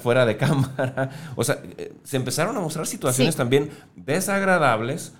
[0.00, 1.10] fuera, de cámara.
[1.34, 5.14] O sea, eh, se empezaron a mostrar situaciones también desagradables.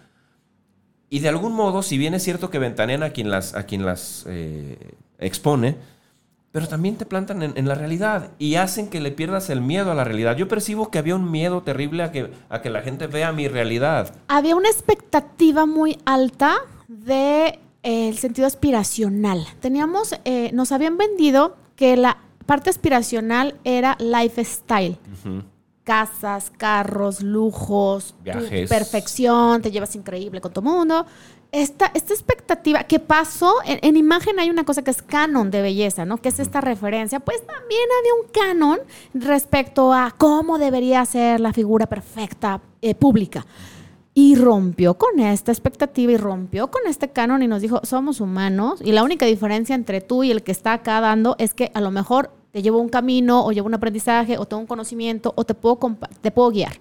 [1.09, 3.85] Y de algún modo, si bien es cierto que ventanean a quien las, a quien
[3.85, 4.79] las eh,
[5.19, 5.77] expone,
[6.53, 9.95] pero también te plantan en, la realidad y hacen que le pierdas el miedo a
[9.95, 10.37] la realidad.
[10.37, 13.49] Yo percibo que había un miedo terrible a que, a que la gente vea mi
[13.49, 14.15] realidad.
[14.29, 16.57] Había una expectativa muy alta
[16.89, 19.47] de eh, el sentido aspiracional.
[19.61, 20.15] Teníamos,
[20.53, 24.99] nos habían vendido que la parte aspiracional era lifestyle.
[25.85, 28.15] Casas, carros, lujos,
[28.69, 31.07] perfección, te llevas increíble con todo mundo.
[31.51, 36.07] Esta, esta expectativa que pasó, en, imagen hay una cosa que es canon de belleza,
[36.07, 36.17] ¿no?
[36.17, 37.21] Que es esta referencia.
[37.21, 38.79] Pues también había un canon
[39.13, 43.45] respecto a cómo debería ser la figura perfecta eh, pública.
[44.15, 48.81] Y rompió con esta expectativa y rompió con este canon y nos dijo, somos humanos
[48.85, 51.81] y la única diferencia entre tú y el que está acá dando es que a
[51.81, 55.45] lo mejor te llevo un camino o llevo un aprendizaje o tengo un conocimiento o
[55.45, 55.79] te puedo,
[56.21, 56.79] te puedo guiar.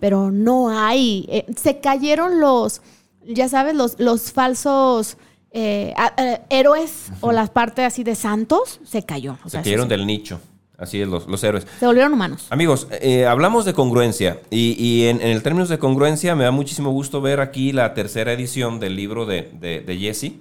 [0.00, 2.82] Pero no hay, eh, se cayeron los,
[3.24, 5.16] ya sabes, los, los falsos
[5.52, 9.38] eh, eh, héroes o las partes así de santos, se cayó.
[9.46, 10.40] se cayeron del nicho.
[10.80, 11.66] Así es, los, héroes.
[11.78, 12.46] Se volvieron humanos.
[12.48, 17.20] Amigos, eh, hablamos de congruencia y, en, el términos de congruencia me da muchísimo gusto
[17.20, 20.32] ver aquí la tercera edición del libro de, de, Jesse.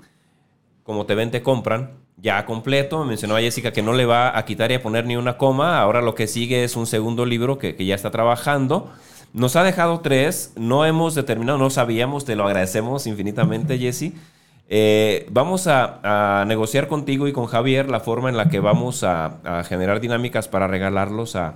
[0.84, 1.92] Como te ven, te compran.
[2.16, 5.18] Ya completo, me mencionaba Jessica que no le va a quitar y a poner ni
[5.18, 5.82] una coma.
[5.82, 8.90] Ahora lo que sigue es un segundo libro que, que ya está trabajando.
[9.34, 14.14] Nos ha dejado tres, no hemos determinado, no sabíamos, te lo agradecemos infinitamente, Jesse.
[14.72, 19.63] Eh, vamos a, negociar contigo y con Javier la forma en la que vamos a,
[19.67, 21.55] generar dinámicas para regalarlos a,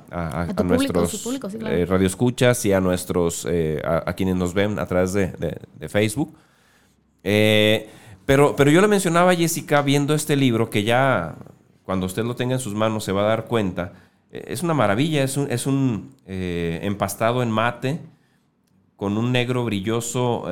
[0.66, 1.24] nuestros
[1.62, 5.60] eh, radioescuchas y a nuestros eh, a, quienes nos ven a través de,
[5.90, 6.36] Facebook.
[7.22, 11.36] pero, pero yo le mencionaba a Jessica viendo este libro que ya
[11.84, 13.94] cuando usted lo tenga en sus manos se va a dar cuenta.
[14.32, 18.00] Es una maravilla, es un, es un empastado en mate
[18.96, 20.46] con un negro brilloso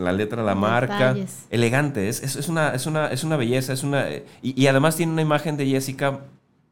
[0.00, 1.14] la letra, la marca.
[1.50, 4.06] Elegante, es, es, una, es, una, es una belleza, es una...
[4.42, 6.20] Y, además tiene una imagen de Jessica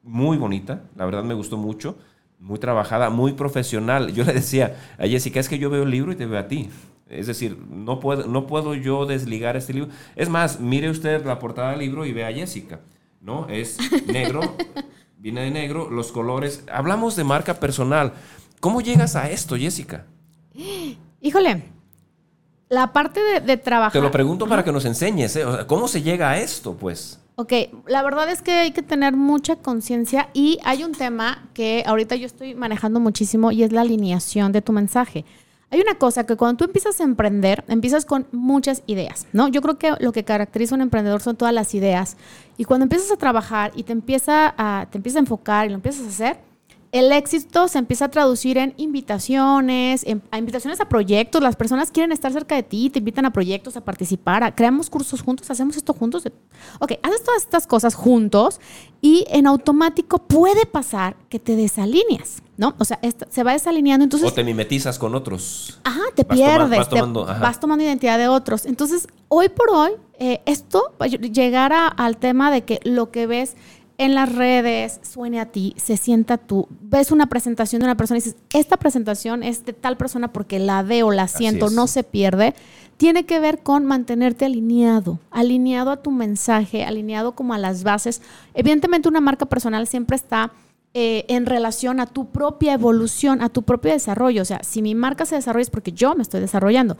[0.02, 1.96] muy bonita, la verdad me gustó mucho,
[2.40, 4.12] muy trabajada, muy profesional.
[4.12, 6.48] Yo le decía a Jessica, es que yo veo el libro y te veo a
[6.48, 6.68] ti.
[7.08, 9.90] Es decir, no puedo, no puedo yo desligar este libro.
[10.16, 12.80] Es más, mire usted la portada del libro y ve a Jessica,
[13.20, 13.46] ¿no?
[13.48, 14.40] Es negro,
[15.18, 16.64] viene de negro, los colores.
[16.72, 18.14] Hablamos de marca personal.
[18.58, 20.06] ¿Cómo llegas a esto, Jessica?
[21.20, 21.62] Híjole,
[22.72, 23.92] la parte de, trabajar.
[23.92, 25.44] Te lo pregunto para que nos enseñes, ¿eh?
[25.66, 27.20] ¿cómo se llega a esto, pues?
[27.34, 27.52] Ok,
[27.86, 32.16] la verdad es que hay que tener mucha conciencia y hay un tema que ahorita
[32.16, 35.26] yo estoy manejando muchísimo y es la alineación de tu mensaje.
[35.70, 39.48] Hay una cosa que cuando tú empiezas a emprender, empiezas con muchas ideas, ¿no?
[39.48, 42.16] Yo creo que lo que caracteriza a un emprendedor son todas las ideas
[42.56, 45.74] y cuando empiezas a trabajar y te empieza a, te empieza a enfocar y lo
[45.74, 46.51] empiezas a hacer,
[46.92, 51.42] el éxito se empieza a traducir en invitaciones, en, a invitaciones a proyectos.
[51.42, 55.22] Las personas quieren estar cerca de ti, te invitan a proyectos, a participar, creamos cursos
[55.22, 56.24] juntos, hacemos esto juntos.
[56.80, 58.60] Ok, haces todas estas cosas juntos
[59.00, 62.74] y en automático puede pasar que te desalineas, ¿no?
[62.78, 64.04] O sea, se va desalineando.
[64.04, 65.80] Entonces, o te mimetizas con otros.
[65.84, 66.78] Ajá, te pierdes.
[66.78, 68.66] vas, tomando, vas, tomando, identidad de otros.
[68.66, 70.92] Entonces, hoy por hoy, eh, esto,
[71.32, 73.56] llegar al tema de que lo que ves
[73.98, 78.18] en las redes, suene a ti, se sienta tú, ves una presentación de una persona
[78.18, 82.02] y dices, esta presentación es de tal persona porque la veo, la siento, no se
[82.02, 82.54] pierde,
[82.96, 88.22] tiene que ver con mantenerte alineado, alineado a tu mensaje, alineado como a las bases.
[88.54, 90.52] Evidentemente una marca personal siempre está
[90.94, 94.42] eh, en relación a tu propia evolución, a tu propio desarrollo.
[94.42, 96.96] O sea, si mi marca se desarrolla es porque yo me estoy desarrollando.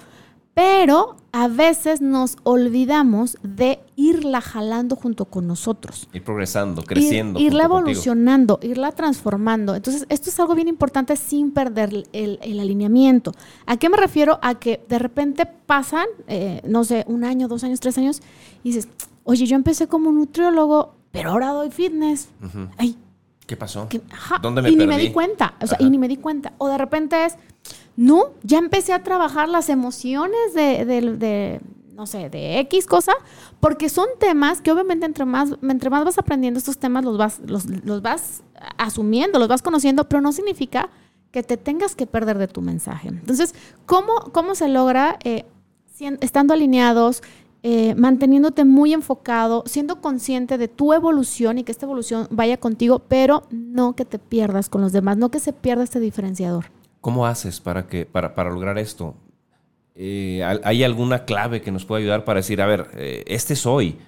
[0.54, 6.08] Pero a veces nos olvidamos de irla jalando junto con nosotros.
[6.12, 7.40] Ir progresando, creciendo.
[7.40, 9.74] irla evolucionando, irla transformando.
[9.74, 13.32] Entonces, esto es algo bien importante sin perder el, alineamiento.
[13.64, 14.38] ¿A qué me refiero?
[14.42, 18.20] A que de repente pasan, eh, no sé, un año, dos años, tres años,
[18.62, 18.88] y dices,
[19.24, 22.28] oye, yo empecé como nutriólogo, pero ahora doy fitness.
[22.76, 22.98] Ay,
[23.46, 23.88] ¿Qué pasó?
[24.40, 26.52] ¿Dónde me y ni me di cuenta, o sea, y ni me di cuenta.
[26.58, 27.36] O de repente es,
[28.02, 31.60] no, ya empecé a trabajar las emociones de,
[31.94, 33.12] no sé, de X cosa,
[33.60, 37.40] porque son temas que obviamente entre más, entre más vas aprendiendo estos temas, los vas,
[37.46, 38.42] los, vas
[38.76, 40.90] asumiendo, los vas conociendo, pero no significa
[41.30, 43.06] que te tengas que perder de tu mensaje.
[43.06, 43.54] Entonces,
[43.86, 45.44] ¿cómo, cómo se logra eh,
[46.20, 47.22] estando alineados,
[47.62, 52.98] eh, manteniéndote muy enfocado, siendo consciente de tu evolución y que esta evolución vaya contigo,
[53.06, 56.81] pero no que te pierdas con los demás, no que se pierda este diferenciador?
[57.02, 59.16] ¿Cómo haces para, que, para, para lograr esto?
[59.96, 63.98] Eh, ¿Hay alguna clave que nos pueda ayudar para decir, a ver, eh, este soy,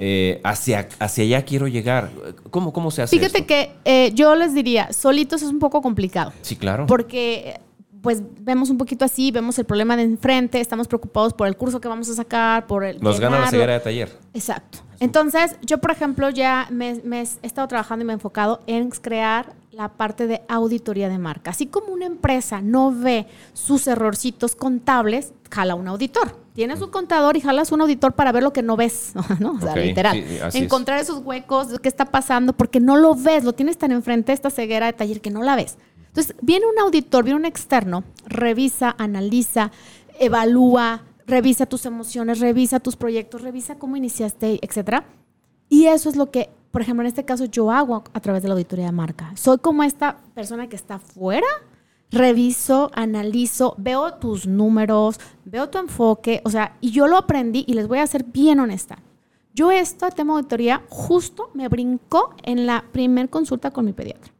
[0.00, 2.10] eh, hacia, hacia allá quiero llegar?
[2.50, 6.32] ¿Cómo, cómo se hace Fíjate que yo les diría, solitos es un poco complicado.
[6.42, 6.86] Sí, claro.
[6.88, 7.60] Porque
[8.02, 11.80] pues vemos un poquito así, vemos el problema de enfrente, estamos preocupados por el curso
[11.80, 13.00] que vamos a sacar, por el...
[13.00, 14.18] Nos gana la ceguera de taller.
[14.34, 14.80] Exacto.
[14.98, 19.54] Entonces, yo, por ejemplo, ya me, he estado trabajando y me he enfocado en crear
[19.70, 21.50] la parte de auditoría de marca.
[21.50, 26.36] Así como una empresa no ve sus errorcitos contables, jala un auditor.
[26.54, 29.52] Tienes un contador y jalas un auditor para ver lo que no ves, ¿no?
[29.52, 30.22] O sea, literal.
[30.52, 34.50] Encontrar esos huecos, qué está pasando, porque no lo ves, lo tienes tan enfrente esta
[34.50, 35.78] ceguera de taller que no la ves.
[36.12, 39.70] Entonces, viene un auditor, viene un externo, revisa, analiza,
[40.20, 45.06] evalúa, revisa tus emociones, revisa tus proyectos, revisa cómo iniciaste, etcétera.
[45.70, 48.48] Y eso es lo que, por ejemplo, en este caso yo hago a través de
[48.48, 49.32] la auditoría de marca.
[49.36, 51.46] Soy como esta persona que está fuera,
[52.10, 57.72] reviso, analizo, veo tus números, veo tu enfoque, o sea, y yo lo aprendí y
[57.72, 58.98] les voy a ser bien honesta.
[59.54, 64.31] Yo esto, tema auditoría, justo me brincó en la primer consulta con mi pediatra.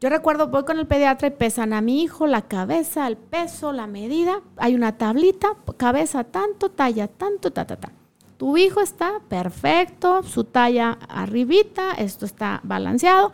[0.00, 3.70] Yo recuerdo, voy con el pediatra y pesan a mi hijo la cabeza, el peso,
[3.72, 4.40] la medida.
[4.56, 7.92] Hay una tablita, cabeza tanto, talla tanto, ta, ta, ta.
[8.38, 13.32] Tu hijo está perfecto, su talla arribita, esto está balanceado.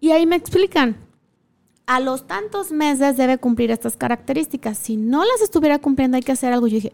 [0.00, 0.96] Y ahí me explican,
[1.84, 4.78] a los tantos meses debe cumplir estas características.
[4.78, 6.68] Si no las estuviera cumpliendo hay que hacer algo.
[6.68, 6.92] Yo dije,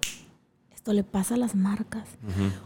[0.74, 2.08] esto le pasa a las marcas.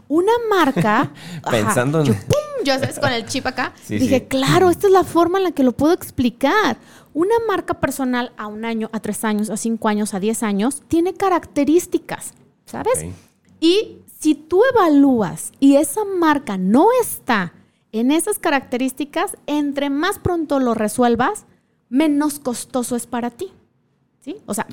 [0.07, 1.11] Una marca...
[1.51, 2.07] Pensando en...
[2.07, 2.37] Yo, ¡pum!
[2.65, 2.99] yo ¿sabes?
[2.99, 5.93] con el chip acá, dije, claro, esta es la forma en la que lo puedo
[5.93, 6.77] explicar.
[7.13, 10.81] Una marca personal a un año, a tres años, a cinco años, a diez años,
[10.87, 12.33] tiene características,
[12.65, 13.05] ¿sabes?
[13.59, 17.53] Y si tú evalúas y esa marca no está
[17.91, 21.45] en esas características, entre más pronto lo resuelvas,
[21.89, 23.51] menos costoso es para ti.
[24.23, 24.37] ¿Sí?
[24.45, 24.65] O sea,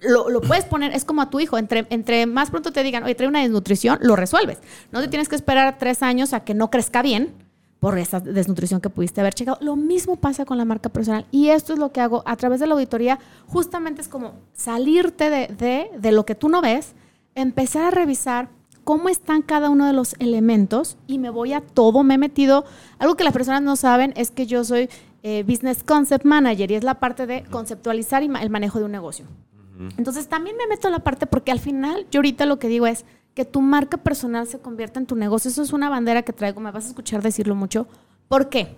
[0.00, 3.14] lo, puedes poner, es como a tu hijo, entre, entre más pronto te digan, oye,
[3.14, 4.58] trae una desnutrición, lo resuelves.
[4.90, 7.34] No te tienes que esperar tres años a que no crezca bien
[7.78, 9.58] por esa desnutrición que pudiste haber checado.
[9.60, 11.26] Lo mismo pasa con la marca personal.
[11.30, 13.18] Y esto es lo que hago a través de la auditoría.
[13.46, 16.94] Justamente es como salirte de, de, de lo que tú no ves,
[17.34, 18.48] empezar a revisar
[18.82, 22.02] cómo están cada uno de los elementos y me voy a todo.
[22.02, 22.64] Me he metido,
[22.98, 24.88] algo que las personas no saben es que yo soy
[25.28, 28.92] eh, Business Concept Manager y es la parte de conceptualizar y el manejo de un
[28.92, 29.26] negocio.
[29.98, 32.86] Entonces también me meto a la parte porque al final yo ahorita lo que digo
[32.86, 33.04] es
[33.34, 35.50] que tu marca personal se convierta en tu negocio.
[35.50, 37.88] Eso es una bandera que traigo, me vas a escuchar decirlo mucho.
[38.28, 38.76] ¿Por qué?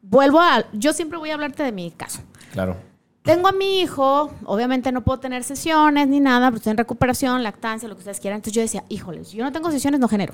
[0.00, 2.22] Vuelvo a, yo siempre voy a hablarte de mi caso.
[2.52, 2.78] Claro.
[3.20, 7.42] Tengo a mi hijo, obviamente no puedo tener sesiones ni nada, pero estoy en recuperación,
[7.42, 8.38] lactancia, lo que ustedes quieran.
[8.38, 10.32] Entonces yo decía, híjoles, yo no tengo sesiones, no genero.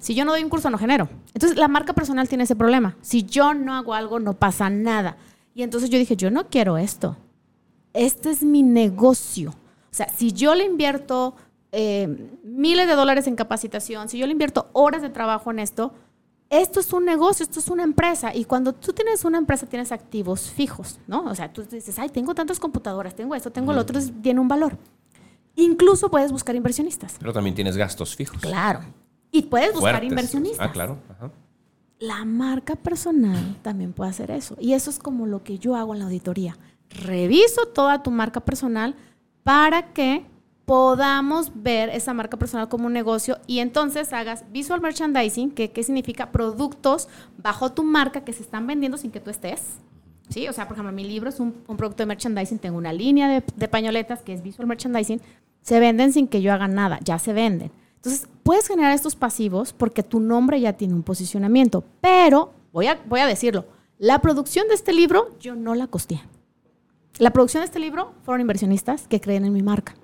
[0.00, 1.08] Si yo no doy un curso, no genero.
[1.34, 2.96] Entonces la marca personal tiene ese problema.
[3.02, 5.16] Si yo no hago algo, no pasa nada.
[5.54, 7.16] Y entonces yo dije, yo no quiero esto.
[7.92, 9.50] Este es mi negocio.
[9.50, 11.34] O sea, si yo le invierto
[11.70, 15.92] eh, miles de dólares en capacitación, si yo le invierto horas de trabajo en esto,
[16.48, 18.34] esto es un negocio, esto es una empresa.
[18.34, 21.24] Y cuando tú tienes una empresa, tienes activos fijos, ¿no?
[21.24, 24.48] O sea, tú dices, ay, tengo tantas computadoras, tengo esto, tengo lo otro, tiene un
[24.48, 24.76] valor.
[25.56, 27.16] Incluso puedes buscar inversionistas.
[27.18, 28.40] Pero también tienes gastos fijos.
[28.40, 28.80] Claro.
[29.32, 30.68] Y puedes buscar inversionistas.
[30.68, 30.98] Ah, claro.
[31.98, 34.56] La marca personal también puede hacer eso.
[34.58, 36.56] Y eso es como lo que yo hago en la auditoría.
[36.88, 38.96] Reviso toda tu marca personal
[39.44, 40.24] para que
[40.70, 45.82] podamos ver esa marca personal como un negocio y entonces hagas visual merchandising, que ¿qué
[45.82, 49.62] significa productos bajo tu marca que se están vendiendo sin que tú estés.
[50.28, 50.46] ¿Sí?
[50.46, 53.42] O sea, por ejemplo, mi libro es un, producto de merchandising, tengo una línea de,
[53.56, 55.20] de, pañoletas que es visual merchandising,
[55.60, 57.72] se venden sin que yo haga nada, ya se venden.
[58.00, 62.98] Entonces, puedes generar estos pasivos porque tu nombre ya tiene un posicionamiento, pero voy a,
[63.06, 63.66] voy a decirlo,
[63.98, 66.22] la producción de este libro yo no la costeé.
[67.18, 69.94] La producción de este libro fueron inversionistas que creen en mi marca.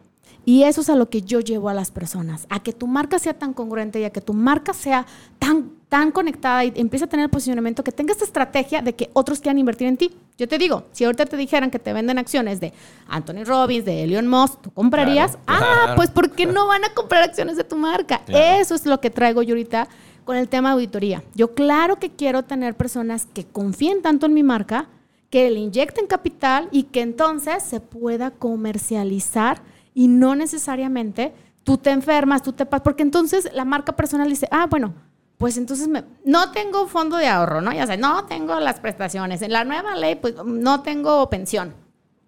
[0.44, 3.18] Y eso es a lo que yo llevo a las personas, a que tu marca
[3.18, 5.06] sea tan congruente y a que tu marca sea
[5.38, 9.10] tan, tan conectada y empiece a tener el posicionamiento, que tenga esta estrategia de que
[9.12, 10.16] otros quieran invertir en ti.
[10.36, 12.72] Yo te digo, si ahorita te dijeran que te venden acciones de
[13.06, 15.38] Anthony Robbins, de Elon Musk, ¿tú comprarías?
[15.46, 18.22] ah, pues ¿por qué no van a comprar acciones de tu marca?
[18.26, 19.88] Eso es lo que traigo yo ahorita
[20.24, 21.22] con el tema de auditoría.
[21.34, 24.88] Yo claro que quiero tener personas que confíen tanto en mi marca,
[25.30, 29.62] que le inyecten capital y que entonces se pueda comercializar
[29.94, 31.32] y no necesariamente
[31.62, 34.94] tú te enfermas, tú te porque entonces la marca personal dice, ah, bueno,
[35.38, 35.88] pues entonces
[36.24, 37.72] no tengo fondo de ahorro, ¿no?
[37.72, 39.42] Ya sé, no tengo las prestaciones.
[39.42, 41.74] En la nueva ley, pues no tengo pensión.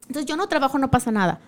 [0.03, 1.41] Entonces yo no trabajo, no pasa nada.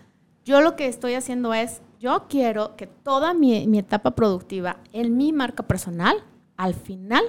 [0.44, 5.32] Yo lo que estoy haciendo es, yo quiero que toda mi, etapa productiva en mi
[5.32, 6.16] marca personal,
[6.56, 7.24] al final,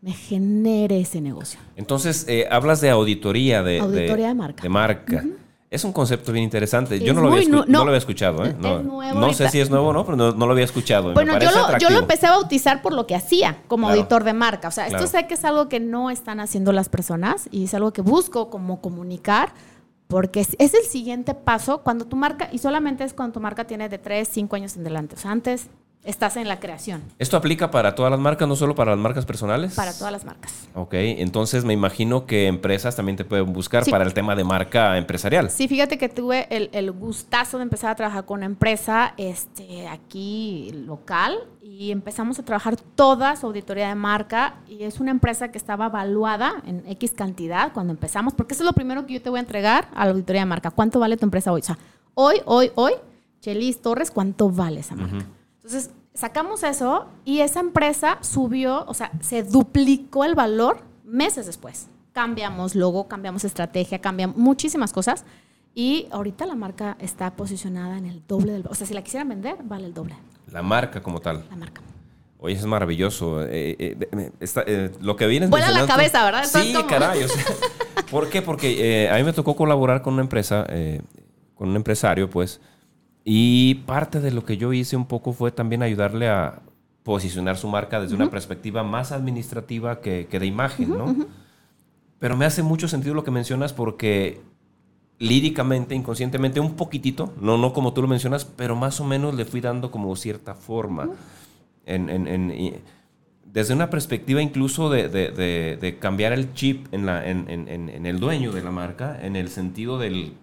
[0.00, 1.60] me genere ese negocio.
[1.76, 4.62] Entonces, eh, hablas de auditoría de, auditoría de, marca.
[4.62, 5.24] De marca.
[5.70, 6.98] Es un concepto bien interesante.
[6.98, 8.44] yo no lo, había no, lo, había escuchado.
[8.44, 8.56] ¿eh?
[8.58, 11.14] No, sé si es nuevo o no, pero no, lo había escuchado.
[11.14, 11.38] Bueno,
[11.78, 14.66] yo lo, empecé a bautizar por lo que hacía como auditor de marca.
[14.66, 17.74] O sea, esto sé que es algo que no están haciendo las personas y es
[17.74, 19.52] algo que busco como comunicar
[20.08, 23.68] porque es, es el siguiente paso cuando tu marca, y solamente es cuando tu marca
[23.68, 25.14] tiene de 3, 5 años en adelante.
[25.14, 25.68] O sea, antes
[26.04, 27.02] estás en la creación.
[27.18, 29.74] ¿Esto aplica para todas las marcas, no solo para las marcas personales?
[29.74, 30.68] Para todas las marcas.
[30.74, 34.96] Ok, entonces me imagino que empresas también te pueden buscar para el tema de marca
[34.96, 35.50] empresarial.
[35.50, 40.70] Sí, fíjate que tuve el, gustazo de empezar a trabajar con una empresa este, aquí
[40.86, 45.58] local y empezamos a trabajar toda su auditoría de marca y es una empresa que
[45.58, 49.30] estaba evaluada en X cantidad cuando empezamos, porque eso es lo primero que yo te
[49.30, 50.70] voy a entregar a la auditoría de marca.
[50.70, 51.60] ¿Cuánto vale tu empresa hoy?
[51.60, 51.78] O sea,
[52.14, 52.92] hoy, hoy, hoy,
[53.40, 55.26] Chelis Torres, ¿cuánto vale esa marca?
[55.62, 61.88] Entonces, sacamos eso y esa empresa subió, o sea, se duplicó el valor meses después.
[62.12, 65.24] Cambiamos logo, cambiamos estrategia, cambiamos muchísimas cosas.
[65.74, 68.66] Y ahorita la marca está posicionada en el doble del...
[68.68, 70.16] O sea, si la quisieran vender, vale el doble.
[70.50, 71.44] La marca como tal.
[71.48, 71.80] La marca.
[72.38, 73.44] Oye, es maravilloso.
[73.44, 74.30] Eh, eh,
[74.66, 76.44] eh, lo que viene Vuela la cabeza, ¿verdad?
[76.44, 77.26] Sí, caray.
[78.10, 78.40] ¿Por qué?
[78.40, 80.66] Porque a mí me tocó colaborar con una empresa,
[81.54, 82.60] con un empresario, pues,
[83.24, 86.60] y parte de lo que yo hice un poco fue también ayudarle a
[87.02, 91.14] posicionar su marca desde una perspectiva más administrativa que, de imagen, ¿no?
[92.18, 94.40] Pero me hace mucho sentido lo que mencionas porque
[95.18, 99.44] líricamente, inconscientemente, un poquitito, no, no como tú lo mencionas, pero más o menos le
[99.44, 101.10] fui dando como cierta forma.
[103.44, 108.70] desde una perspectiva incluso de, cambiar el chip en, la, en, el dueño de la
[108.70, 110.34] marca, en el sentido del,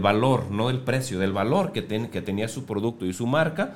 [0.00, 3.74] valor, no del precio, del valor que, que tenía su producto y su marca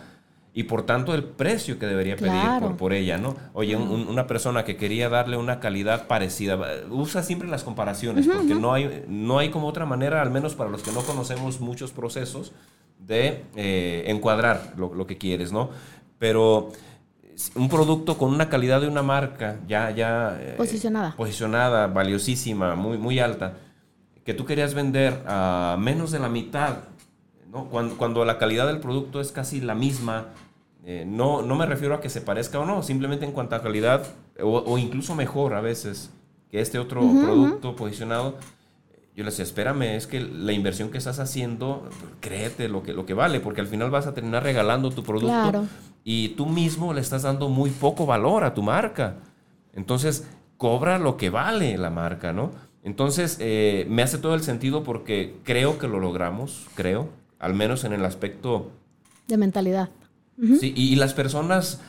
[0.54, 3.34] y por tanto el precio que debería pedir por, ella, ¿no?
[3.54, 6.58] Oye, una persona que quería darle una calidad parecida,
[6.90, 10.68] usa siempre las comparaciones, porque no hay, no hay como otra manera, al menos para
[10.68, 12.52] los que no conocemos muchos procesos,
[12.98, 15.70] de eh, encuadrar lo, que quieres, ¿no?
[16.18, 16.70] Pero
[17.54, 21.16] un producto con una calidad de una marca ya, ya eh, posicionada.
[21.16, 23.54] posicionada, valiosísima, muy, muy alta,
[24.24, 26.76] que tú querías vender a menos de la mitad
[27.52, 27.66] ¿no?
[27.66, 30.28] Cuando, cuando, la calidad del producto es casi la misma,
[30.84, 33.62] eh, no, no me refiero a que se parezca o no, simplemente en cuanto a
[33.62, 34.06] calidad
[34.40, 36.10] o, incluso mejor a veces
[36.50, 38.36] que este otro producto posicionado.
[39.14, 41.86] Yo les decía, espérame, es que la inversión que estás haciendo,
[42.20, 45.66] créete lo que, lo que vale, porque al final vas a terminar regalando tu producto
[46.02, 49.16] y tú mismo le estás dando muy poco valor a tu marca.
[49.74, 52.52] Entonces, cobra lo que vale la marca, ¿no?
[52.82, 57.08] Entonces, eh, me hace todo el sentido porque creo que lo logramos, creo,
[57.38, 58.70] al menos en el aspecto...
[59.28, 59.90] De mentalidad.
[60.58, 61.80] Sí, y, las personas,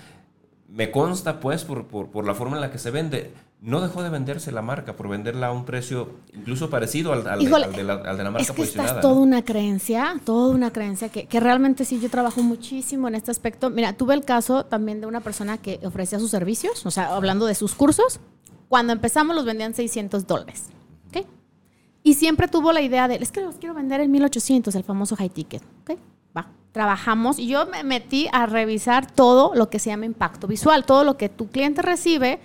[0.70, 3.32] me consta pues por, por, la forma en la que se vende,
[3.62, 7.40] no dejó de venderse la marca por venderla a un precio incluso parecido al, al,
[7.40, 7.56] de, la,
[7.96, 11.26] al de, la, marca es que Esta es toda una creencia, toda una creencia que,
[11.26, 13.72] que, realmente sí, yo trabajo muchísimo en este aspecto.
[13.72, 17.48] Mira, tuve el caso también de una persona que ofrecía sus servicios, o sea, hablando
[17.48, 18.20] de sus cursos.
[18.70, 20.66] Cuando empezamos los vendían 600 dólares.
[22.04, 25.16] Y siempre tuvo la idea de, es que los quiero vender en 1800, el famoso
[25.16, 25.64] high ticket.
[25.82, 25.98] ¿okay?
[26.36, 30.86] Va, trabajamos y yo me metí a revisar todo lo que se llama impacto visual,
[30.86, 32.42] todo lo que tu cliente recibe,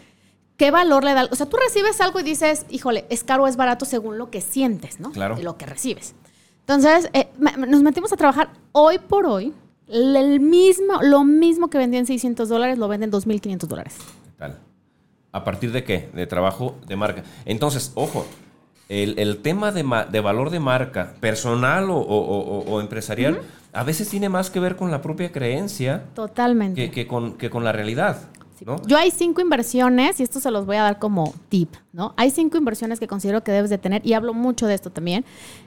[0.56, 1.28] qué valor le da.
[1.30, 4.30] O sea, tú recibes algo y dices, híjole, es caro o es barato según lo
[4.30, 5.10] que sientes, ¿no?
[5.10, 5.34] Claro.
[5.34, 6.14] De lo que recibes.
[6.60, 7.28] Entonces, eh,
[7.66, 9.54] nos metimos a trabajar hoy por hoy.
[9.88, 13.96] El mismo, lo mismo que vendía en 600 dólares, lo venden en 2.500 dólares.
[14.36, 14.58] Tal.
[15.32, 16.10] ¿A partir de qué?
[16.12, 17.24] De trabajo de marca.
[17.46, 18.26] Entonces, ojo,
[18.88, 23.40] el, tema de, de, valor de marca, personal o, empresarial,
[23.72, 26.04] a veces tiene más que ver con la propia creencia.
[26.14, 26.90] Totalmente.
[26.90, 28.18] Que, con, que con la realidad.
[28.86, 32.12] Yo hay cinco inversiones, y esto se los voy a dar como tip, ¿no?
[32.16, 35.24] Hay cinco inversiones que considero que debes de tener, y hablo mucho de esto también,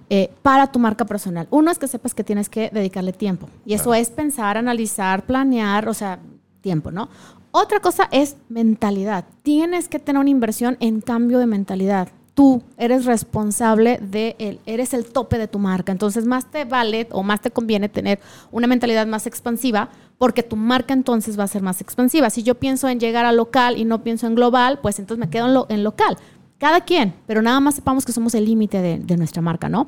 [0.10, 1.48] eh, para tu marca personal.
[1.52, 3.48] Uno es que sepas que tienes que dedicarle tiempo.
[3.66, 6.20] Y eso es pensar, analizar, planear, o sea,
[6.62, 7.10] tiempo, ¿no?
[7.52, 9.26] Otra cosa es mentalidad.
[9.44, 14.94] Tienes que tener una inversión en cambio de mentalidad tú eres responsable de él, eres
[14.94, 15.92] el tope de tu marca.
[15.92, 18.20] Entonces, más te vale o más te conviene tener
[18.52, 22.30] una mentalidad más expansiva porque tu marca entonces va a ser más expansiva.
[22.30, 25.30] Si yo pienso en llegar a local y no pienso en global, pues entonces me
[25.30, 26.18] quedo en, local.
[26.58, 29.88] Cada quien, pero nada más sepamos que somos el límite de nuestra marca, ¿no?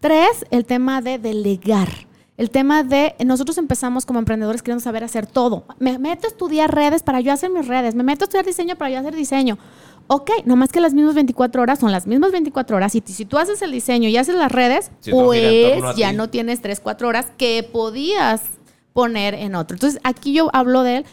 [0.00, 2.07] Tres, el tema de delegar.
[2.38, 5.64] El tema de, nosotros empezamos como emprendedores queriendo saber hacer todo.
[5.80, 8.76] Me meto a estudiar redes para yo hacer mis redes, me meto a estudiar diseño
[8.76, 9.58] para yo hacer diseño.
[10.06, 12.94] Ok, nomás que las mismas 24 horas son las mismas 24 horas.
[12.94, 16.78] Y si tú haces el diseño y haces las redes, pues ya no tienes 3,
[16.78, 18.42] 4 horas que podías
[18.92, 19.74] poner en otro.
[19.74, 21.04] Entonces, aquí yo hablo del,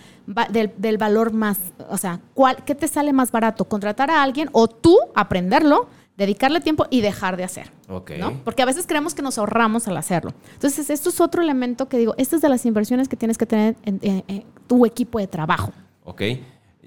[0.77, 1.57] del, valor más,
[1.89, 3.65] o sea, ¿cuál, ¿qué te sale más barato?
[3.65, 5.87] ¿Contratar a alguien o tú aprenderlo?
[6.17, 7.71] Dedicarle tiempo y dejar de hacer.
[7.87, 8.39] ¿no?
[8.43, 10.33] Porque a veces creemos que nos ahorramos al hacerlo.
[10.53, 13.45] Entonces, esto es otro elemento que digo, esta es de las inversiones que tienes que
[13.45, 15.71] tener en tu equipo de trabajo.
[16.03, 16.21] Ok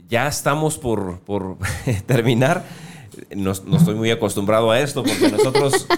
[0.08, 1.20] ya estamos por,
[2.06, 2.64] terminar.
[3.34, 5.86] No, estoy muy acostumbrado a esto porque nosotros...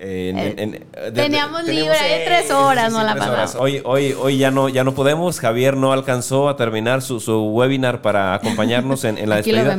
[0.00, 0.80] Eh,
[1.12, 3.50] teníamos libre tres horas, no la.
[3.58, 5.40] Hoy, hoy, hoy ya no, ya no podemos.
[5.40, 7.18] Javier no alcanzó a terminar su,
[7.52, 9.76] webinar para acompañarnos en, la despedida.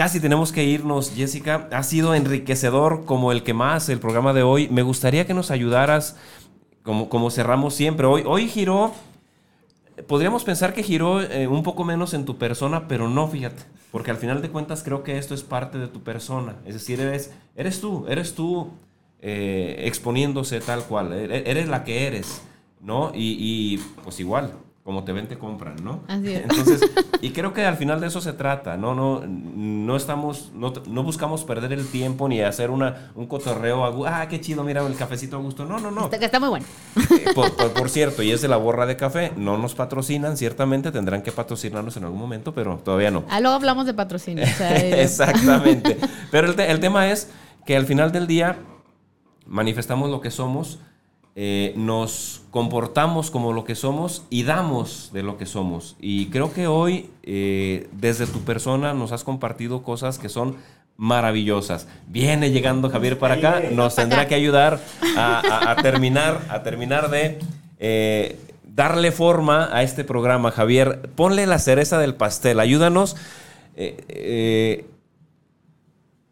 [0.00, 1.68] Casi tenemos que irnos, Jessica.
[1.72, 4.66] Ha sido enriquecedor como el que más el programa de hoy.
[4.70, 6.16] Me gustaría que nos ayudaras,
[6.82, 8.06] como, como cerramos siempre.
[8.06, 8.94] Hoy, hoy giró
[10.06, 13.62] podríamos pensar que giró eh, un poco menos en tu persona, pero no, fíjate.
[13.90, 16.56] Porque al final de cuentas creo que esto es parte de tu persona.
[16.64, 18.70] Es decir, eres, eres tú, eres tú
[19.20, 21.12] exponiéndose tal cual.
[21.12, 22.40] Eres la que eres,
[22.80, 23.12] ¿no?
[23.14, 24.54] Y, pues igual,
[24.90, 26.00] como te ven, te compran, ¿no?
[26.08, 26.42] Así es.
[26.50, 26.80] Entonces,
[27.20, 28.92] y creo que al final de eso se trata, ¿no?
[28.96, 34.22] No, no estamos, no, no buscamos perder el tiempo ni hacer una, un cotorreo, a,
[34.22, 35.64] ah, qué chido, mira el cafecito a gusto.
[35.64, 36.10] No, no, no.
[36.10, 36.66] Está, muy bueno.
[36.96, 40.36] Eh, por, por- por cierto, y es de la borra de café, no nos patrocinan,
[40.36, 43.22] ciertamente tendrán que patrocinarnos en algún momento, pero todavía no.
[43.30, 44.42] Ah, luego hablamos de patrocinio.
[44.42, 45.98] o sea, de- Exactamente.
[46.32, 47.30] Pero el, te- el tema es
[47.64, 48.58] que al final del día
[49.46, 50.80] manifestamos lo que somos,
[51.42, 55.96] eh, nos comportamos como lo que somos y damos de lo que somos.
[55.98, 60.56] Y creo que hoy, eh, desde tu persona, nos has compartido cosas que son
[60.98, 61.88] maravillosas.
[62.08, 64.80] Viene llegando Javier para acá, nos tendrá que ayudar
[65.16, 67.38] a, a- a terminar, a terminar de
[67.78, 68.36] eh,
[68.74, 70.50] darle forma a este programa.
[70.50, 73.16] Javier, ponle la cereza del pastel, ayúdanos.
[73.76, 74.84] eh, eh,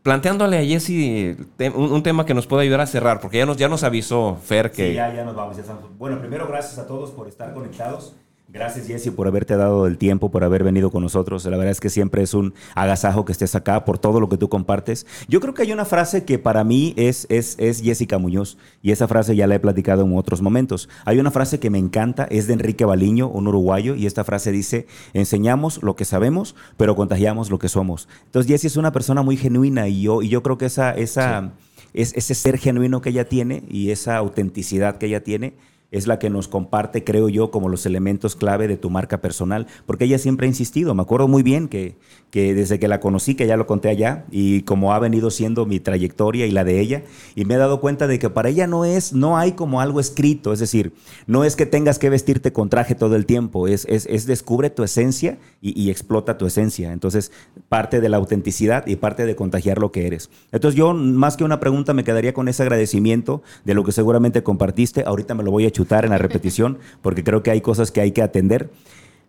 [0.09, 1.37] planteándole a Jesse
[1.75, 4.39] un, un tema que nos pueda ayudar a cerrar, porque ya nos, ya nos avisó
[4.43, 4.89] Fer que...
[4.89, 5.55] Sí, ya, ya nos vamos.
[5.55, 5.85] ya estamos.
[5.99, 8.15] Bueno, primero gracias a todos por estar conectados.
[8.51, 11.45] Gracias, Jesse, por haberte dado el tiempo, por haber venido con nosotros.
[11.45, 14.39] La verdad es que siempre es un agasajo que estés acá por todo lo que
[14.39, 15.07] tú compartes.
[15.29, 18.93] Yo creo que hay una frase que para mí es, es, es Jessica Muñoz, y
[18.93, 20.89] esa frase ya la he platicado en otros momentos.
[21.05, 24.51] Hay una frase que me encanta, es de Enrique Baliño, un uruguayo, y esta frase
[24.51, 28.09] dice, enseñamos lo que sabemos, pero contagiamos lo que somos.
[28.25, 30.93] Entonces, Jesse es una persona muy genuina, y yo, y yo creo que esa...
[30.93, 31.53] esa
[31.95, 35.55] es, ese ser genuino que ella tiene y esa autenticidad que ella tiene
[35.91, 39.67] es la que nos comparte, creo yo, como los elementos clave de tu marca personal,
[39.87, 41.97] porque ella siempre ha insistido, me acuerdo muy bien que,
[42.31, 45.65] que desde que la conocí, que ya lo conté allá, y como ha venido siendo
[45.65, 48.67] mi trayectoria y la de ella, y me he dado cuenta de que para ella
[48.67, 50.93] no es, no hay como algo escrito, es decir,
[51.27, 54.69] no es que tengas que vestirte con traje todo el tiempo, es, es, es descubre
[54.69, 57.33] tu esencia y, y explota tu esencia, entonces
[57.69, 60.29] parte de la autenticidad y parte de contagiar lo que eres.
[60.53, 64.43] Entonces yo, más que una pregunta, me quedaría con ese agradecimiento de lo que seguramente
[64.43, 67.93] compartiste, ahorita me lo voy a chutar en la repetición, porque creo que hay cosas
[67.93, 68.69] que hay que atender.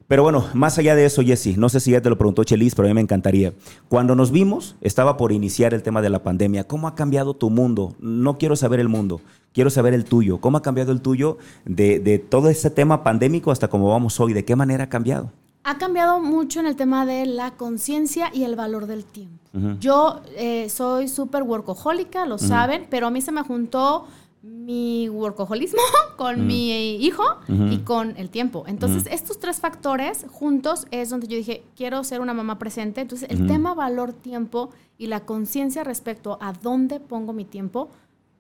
[0.08, 2.74] Pero bueno, más allá de eso, Jesse, no sé si ya te lo preguntó Chelis,
[2.74, 3.54] pero a mí me encantaría.
[3.88, 6.64] Cuando nos vimos, estaba por iniciar el tema de la pandemia.
[6.64, 7.96] ¿Cómo ha cambiado tu mundo?
[8.00, 9.22] No quiero saber el mundo,
[9.54, 10.42] quiero saber el tuyo.
[10.42, 14.34] ¿Cómo ha cambiado el tuyo de, de todo este tema pandémico hasta cómo vamos hoy?
[14.34, 15.32] ¿De qué manera ha cambiado?
[15.64, 19.38] Ha cambiado mucho en el tema de la conciencia y el valor del tiempo.
[19.80, 24.08] Yo eh, soy súper workahólica, lo saben, pero a mí se me juntó
[24.42, 25.82] mi workaholismo
[26.18, 28.64] con mi hijo y con el tiempo.
[28.68, 33.02] Entonces, estos tres factores juntos es donde yo dije, quiero ser una mamá presente.
[33.02, 37.90] Entonces, el tema valor-tiempo y la conciencia respecto a dónde pongo mi tiempo,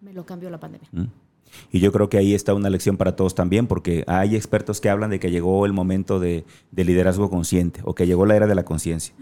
[0.01, 0.89] me lo cambió la pandemia.
[1.71, 4.89] Y yo creo que ahí está una lección para todos también, porque hay expertos que
[4.89, 8.47] hablan de que llegó el momento de, de liderazgo consciente o que llegó la era
[8.47, 9.15] de la conciencia.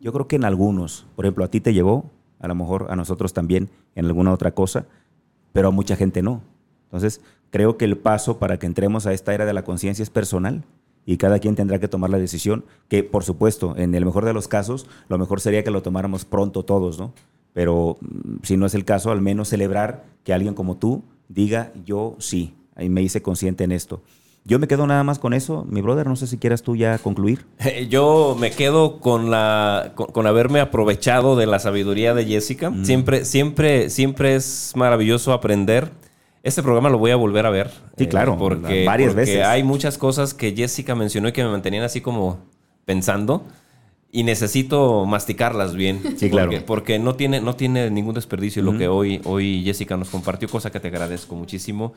[0.00, 2.10] Yo creo que en algunos, por ejemplo, a ti te llevó,
[2.40, 4.86] a lo mejor a nosotros también en alguna otra cosa,
[5.52, 6.42] pero a mucha gente no.
[6.84, 10.10] Entonces, creo que el paso para que entremos a esta era de la conciencia es
[10.10, 10.64] personal
[11.04, 14.32] y cada quien tendrá que tomar la decisión, que por supuesto, en el mejor de
[14.32, 17.12] los casos, lo mejor sería que lo tomáramos pronto todos, ¿no?
[17.52, 21.72] Pero mm, si no es el caso, al menos celebrar que alguien como tú diga,
[21.84, 24.02] yo sí, ahí me hice consciente en esto.
[24.44, 26.98] Yo me quedo nada más con eso, mi brother, no sé si quieras tú ya
[26.98, 27.46] concluir.
[27.88, 32.72] Yo me quedo con la con, con haberme aprovechado de la sabiduría de Jessica.
[32.82, 35.92] Siempre, siempre, siempre es maravilloso aprender.
[36.42, 37.70] Este programa lo voy a volver a ver.
[37.96, 39.46] Sí, claro, porque, varias porque veces.
[39.46, 42.38] hay muchas cosas que Jessica mencionó y que me mantenían así como
[42.84, 43.44] pensando.
[44.10, 46.02] Y necesito masticarlas bien.
[46.18, 46.50] Sí, claro.
[46.50, 50.48] Porque, porque no, tiene, no tiene ningún desperdicio lo que hoy, hoy Jessica nos compartió,
[50.48, 51.94] cosa que te agradezco muchísimo.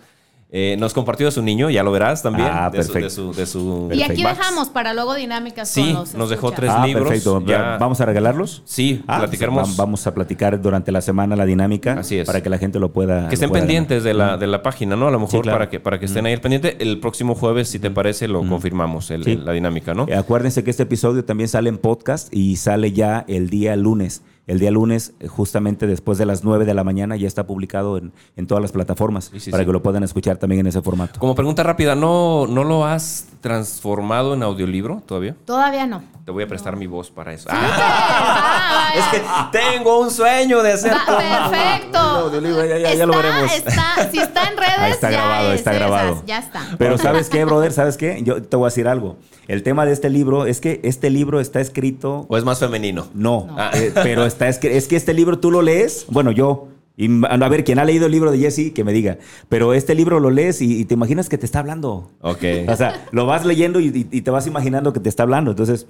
[0.51, 2.47] Eh, nos compartió de su niño, ya lo verás también.
[2.49, 3.05] Ah, de su- perfecto.
[3.07, 4.37] de su, de su- Y aquí Max.
[4.37, 7.43] dejamos para luego dinámicas Sí, con los nos dejó tres ah, libros, perfecto.
[7.45, 8.61] ya- ¿Vamos a regalarlos?
[8.63, 9.63] Sí, Ah, platicaremos.
[9.69, 12.27] pues, vamos a platicar durante la semana la dinámica Así es.
[12.27, 13.27] para que la gente lo pueda.
[13.27, 15.07] Que estén pueda pendientes de la, de la página, ¿no?
[15.07, 15.57] A lo mejor Sí, claro.
[15.57, 16.77] para, que, para que estén ahí al pendiente.
[16.79, 19.31] El próximo jueves, si te parece, lo confirmamos, el- Sí.
[19.31, 20.05] el- la dinámica, ¿no?
[20.07, 24.21] Eh, Acuérdense que este episodio también sale en podcast y sale ya el día lunes.
[24.47, 27.97] El día lunes, eh, justamente después de las 9 de la mañana, ya está publicado
[27.97, 29.67] en, en todas las plataformas Sí, sí, para sí.
[29.67, 31.19] que lo puedan escuchar también en ese formato.
[31.19, 35.35] Como pregunta rápida, ¿no, ¿no lo has transformado en audiolibro todavía?
[35.45, 36.03] Todavía no.
[36.25, 37.47] Te voy a prestar mi voz para eso.
[37.51, 41.17] Ah, es que tengo un sueño de hacer Va, todo.
[41.17, 41.97] perfecto.
[41.99, 43.51] Audiolibro, ya, ya- ya lo veremos.
[43.53, 46.23] está- si está en redes, Ahí está ya grabado, es está esas, grabado.
[46.25, 46.61] ya está.
[46.77, 47.71] Pero ¿sabes qué, brother?
[47.71, 48.21] ¿Sabes qué?
[48.23, 49.17] Yo te voy a decir algo.
[49.47, 53.05] El tema de este libro es que este libro está escrito ¿O es más femenino?
[53.13, 53.69] No, Ah.
[53.75, 56.67] eh, pero está es que, es que este libro tú lo lees, bueno, yo,
[56.97, 59.17] y a ver, quien ha leído el libro de Jesse, que me diga,
[59.49, 62.09] pero este libro lo lees y, y te imaginas que te está hablando.
[62.21, 62.43] Ok.
[62.69, 65.51] O sea, lo vas leyendo y, te vas imaginando que te está hablando.
[65.51, 65.87] Entonces,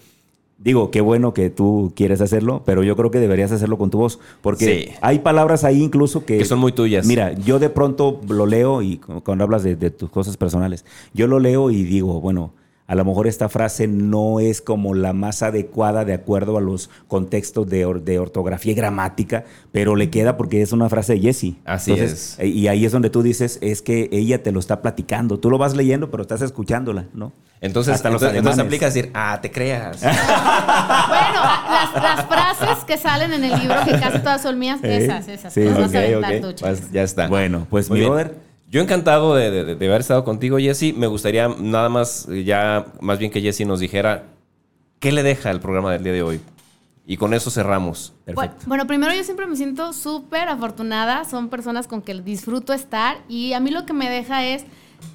[0.57, 3.97] digo, qué bueno que tú quieres hacerlo, pero yo creo que deberías hacerlo con tu
[3.99, 4.95] voz, porque Sí.
[5.01, 6.37] hay palabras ahí incluso que...
[6.39, 7.05] Que son muy tuyas.
[7.05, 10.85] Mira, yo de pronto lo leo y cu- cuando hablas de, de tus cosas personales,
[11.13, 12.53] yo lo leo y digo, bueno,
[12.87, 16.91] a lo mejor esta frase no es como la más adecuada de acuerdo a los
[17.07, 21.55] contextos de, de ortografía y gramática, pero le queda porque es una frase de Jessie.
[21.65, 22.37] Así es.
[22.39, 25.39] Eh, y ahí es donde tú dices, es que ella te lo está platicando.
[25.39, 27.33] Tú lo vas leyendo, pero estás escuchándola, ¿no?
[27.59, 29.99] Entonces, Hasta entonces, entonces aplica decir, ah, te creas.
[30.01, 30.19] bueno,
[31.95, 35.51] las, frases que salen en el libro, que casi todas son mías, esas, esas.
[35.51, 35.65] Sí,
[36.59, 37.27] pues ya está.
[37.27, 40.95] Bueno, pues mi brother yo encantado de, haber estado contigo, Jesse.
[40.95, 44.23] Me gustaría nada más, ya más bien que Jesse nos dijera
[44.99, 46.41] qué le deja el programa del día de hoy.
[47.07, 48.13] Y con eso cerramos.
[48.25, 48.65] Perfecto.
[48.65, 51.23] Bueno, primero yo siempre me siento súper afortunada.
[51.25, 53.17] Son personas con que disfruto estar.
[53.29, 54.65] Y a mí lo que me deja es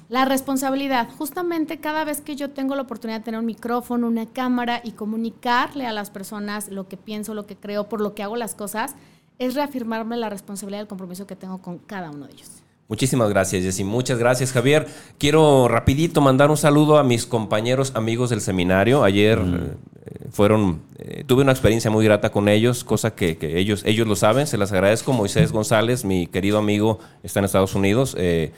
[0.07, 1.09] la responsabilidad.
[1.17, 4.91] Justamente cada vez que yo tengo la oportunidad de tener un micrófono, una cámara y
[4.91, 8.55] comunicarle a las personas lo que pienso, lo que creo, por lo que hago las
[8.55, 8.95] cosas,
[9.37, 12.60] es reafirmarme la responsabilidad y el compromiso que tengo con cada uno de ellos.
[12.87, 13.85] Muchísimas gracias, Jessy.
[13.85, 14.85] Muchas gracias, Javier.
[15.17, 19.03] Quiero rapidito mandar un saludo a mis compañeros amigos del seminario.
[19.03, 19.55] Ayer mm.
[19.55, 24.17] eh, fueron, eh, tuve una experiencia muy grata con ellos, cosa que, ellos, ellos lo
[24.17, 24.45] saben.
[24.45, 25.13] Se las agradezco.
[25.13, 28.13] Moisés González, mi querido amigo, está en Estados Unidos.
[28.19, 28.51] Eh,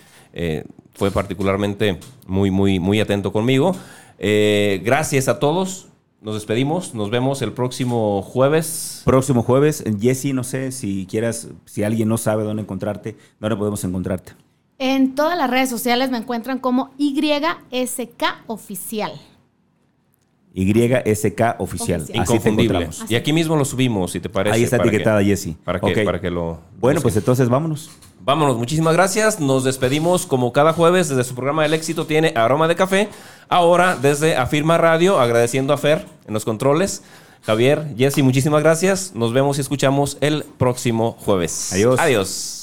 [0.96, 3.76] fue particularmente muy, muy, muy atento conmigo.
[4.18, 5.93] gracias a todos.
[6.24, 9.02] Nos despedimos, nos vemos el próximo jueves.
[9.04, 9.84] Próximo jueves.
[10.00, 14.32] Jesse, no sé si quieras, si alguien no sabe dónde encontrarte, ¿dónde podemos encontrarte?
[14.80, 19.12] En todas las redes sociales me encuentran como YSK Oficial.
[20.54, 22.06] YSK Oficial.
[22.14, 22.90] Inconfundible.
[23.10, 24.56] Y aquí mismo lo subimos, si te parece.
[24.56, 25.58] Ahí está etiquetada Jesse.
[25.66, 26.62] Para que, para que lo.
[26.80, 27.92] Bueno, pues entonces vámonos.
[28.26, 29.42] Vámonos, muchísimas gracias.
[29.42, 33.10] Nos despedimos como cada jueves desde su programa del éxito tiene aroma de café.
[33.50, 37.04] Ahora desde Afirma Radio, agradeciendo a Fer en los controles.
[37.46, 39.12] Javier, Jesse, muchísimas gracias.
[39.14, 41.74] Nos vemos y escuchamos el próximo jueves.
[41.74, 42.00] Adiós.
[42.00, 42.63] Adiós.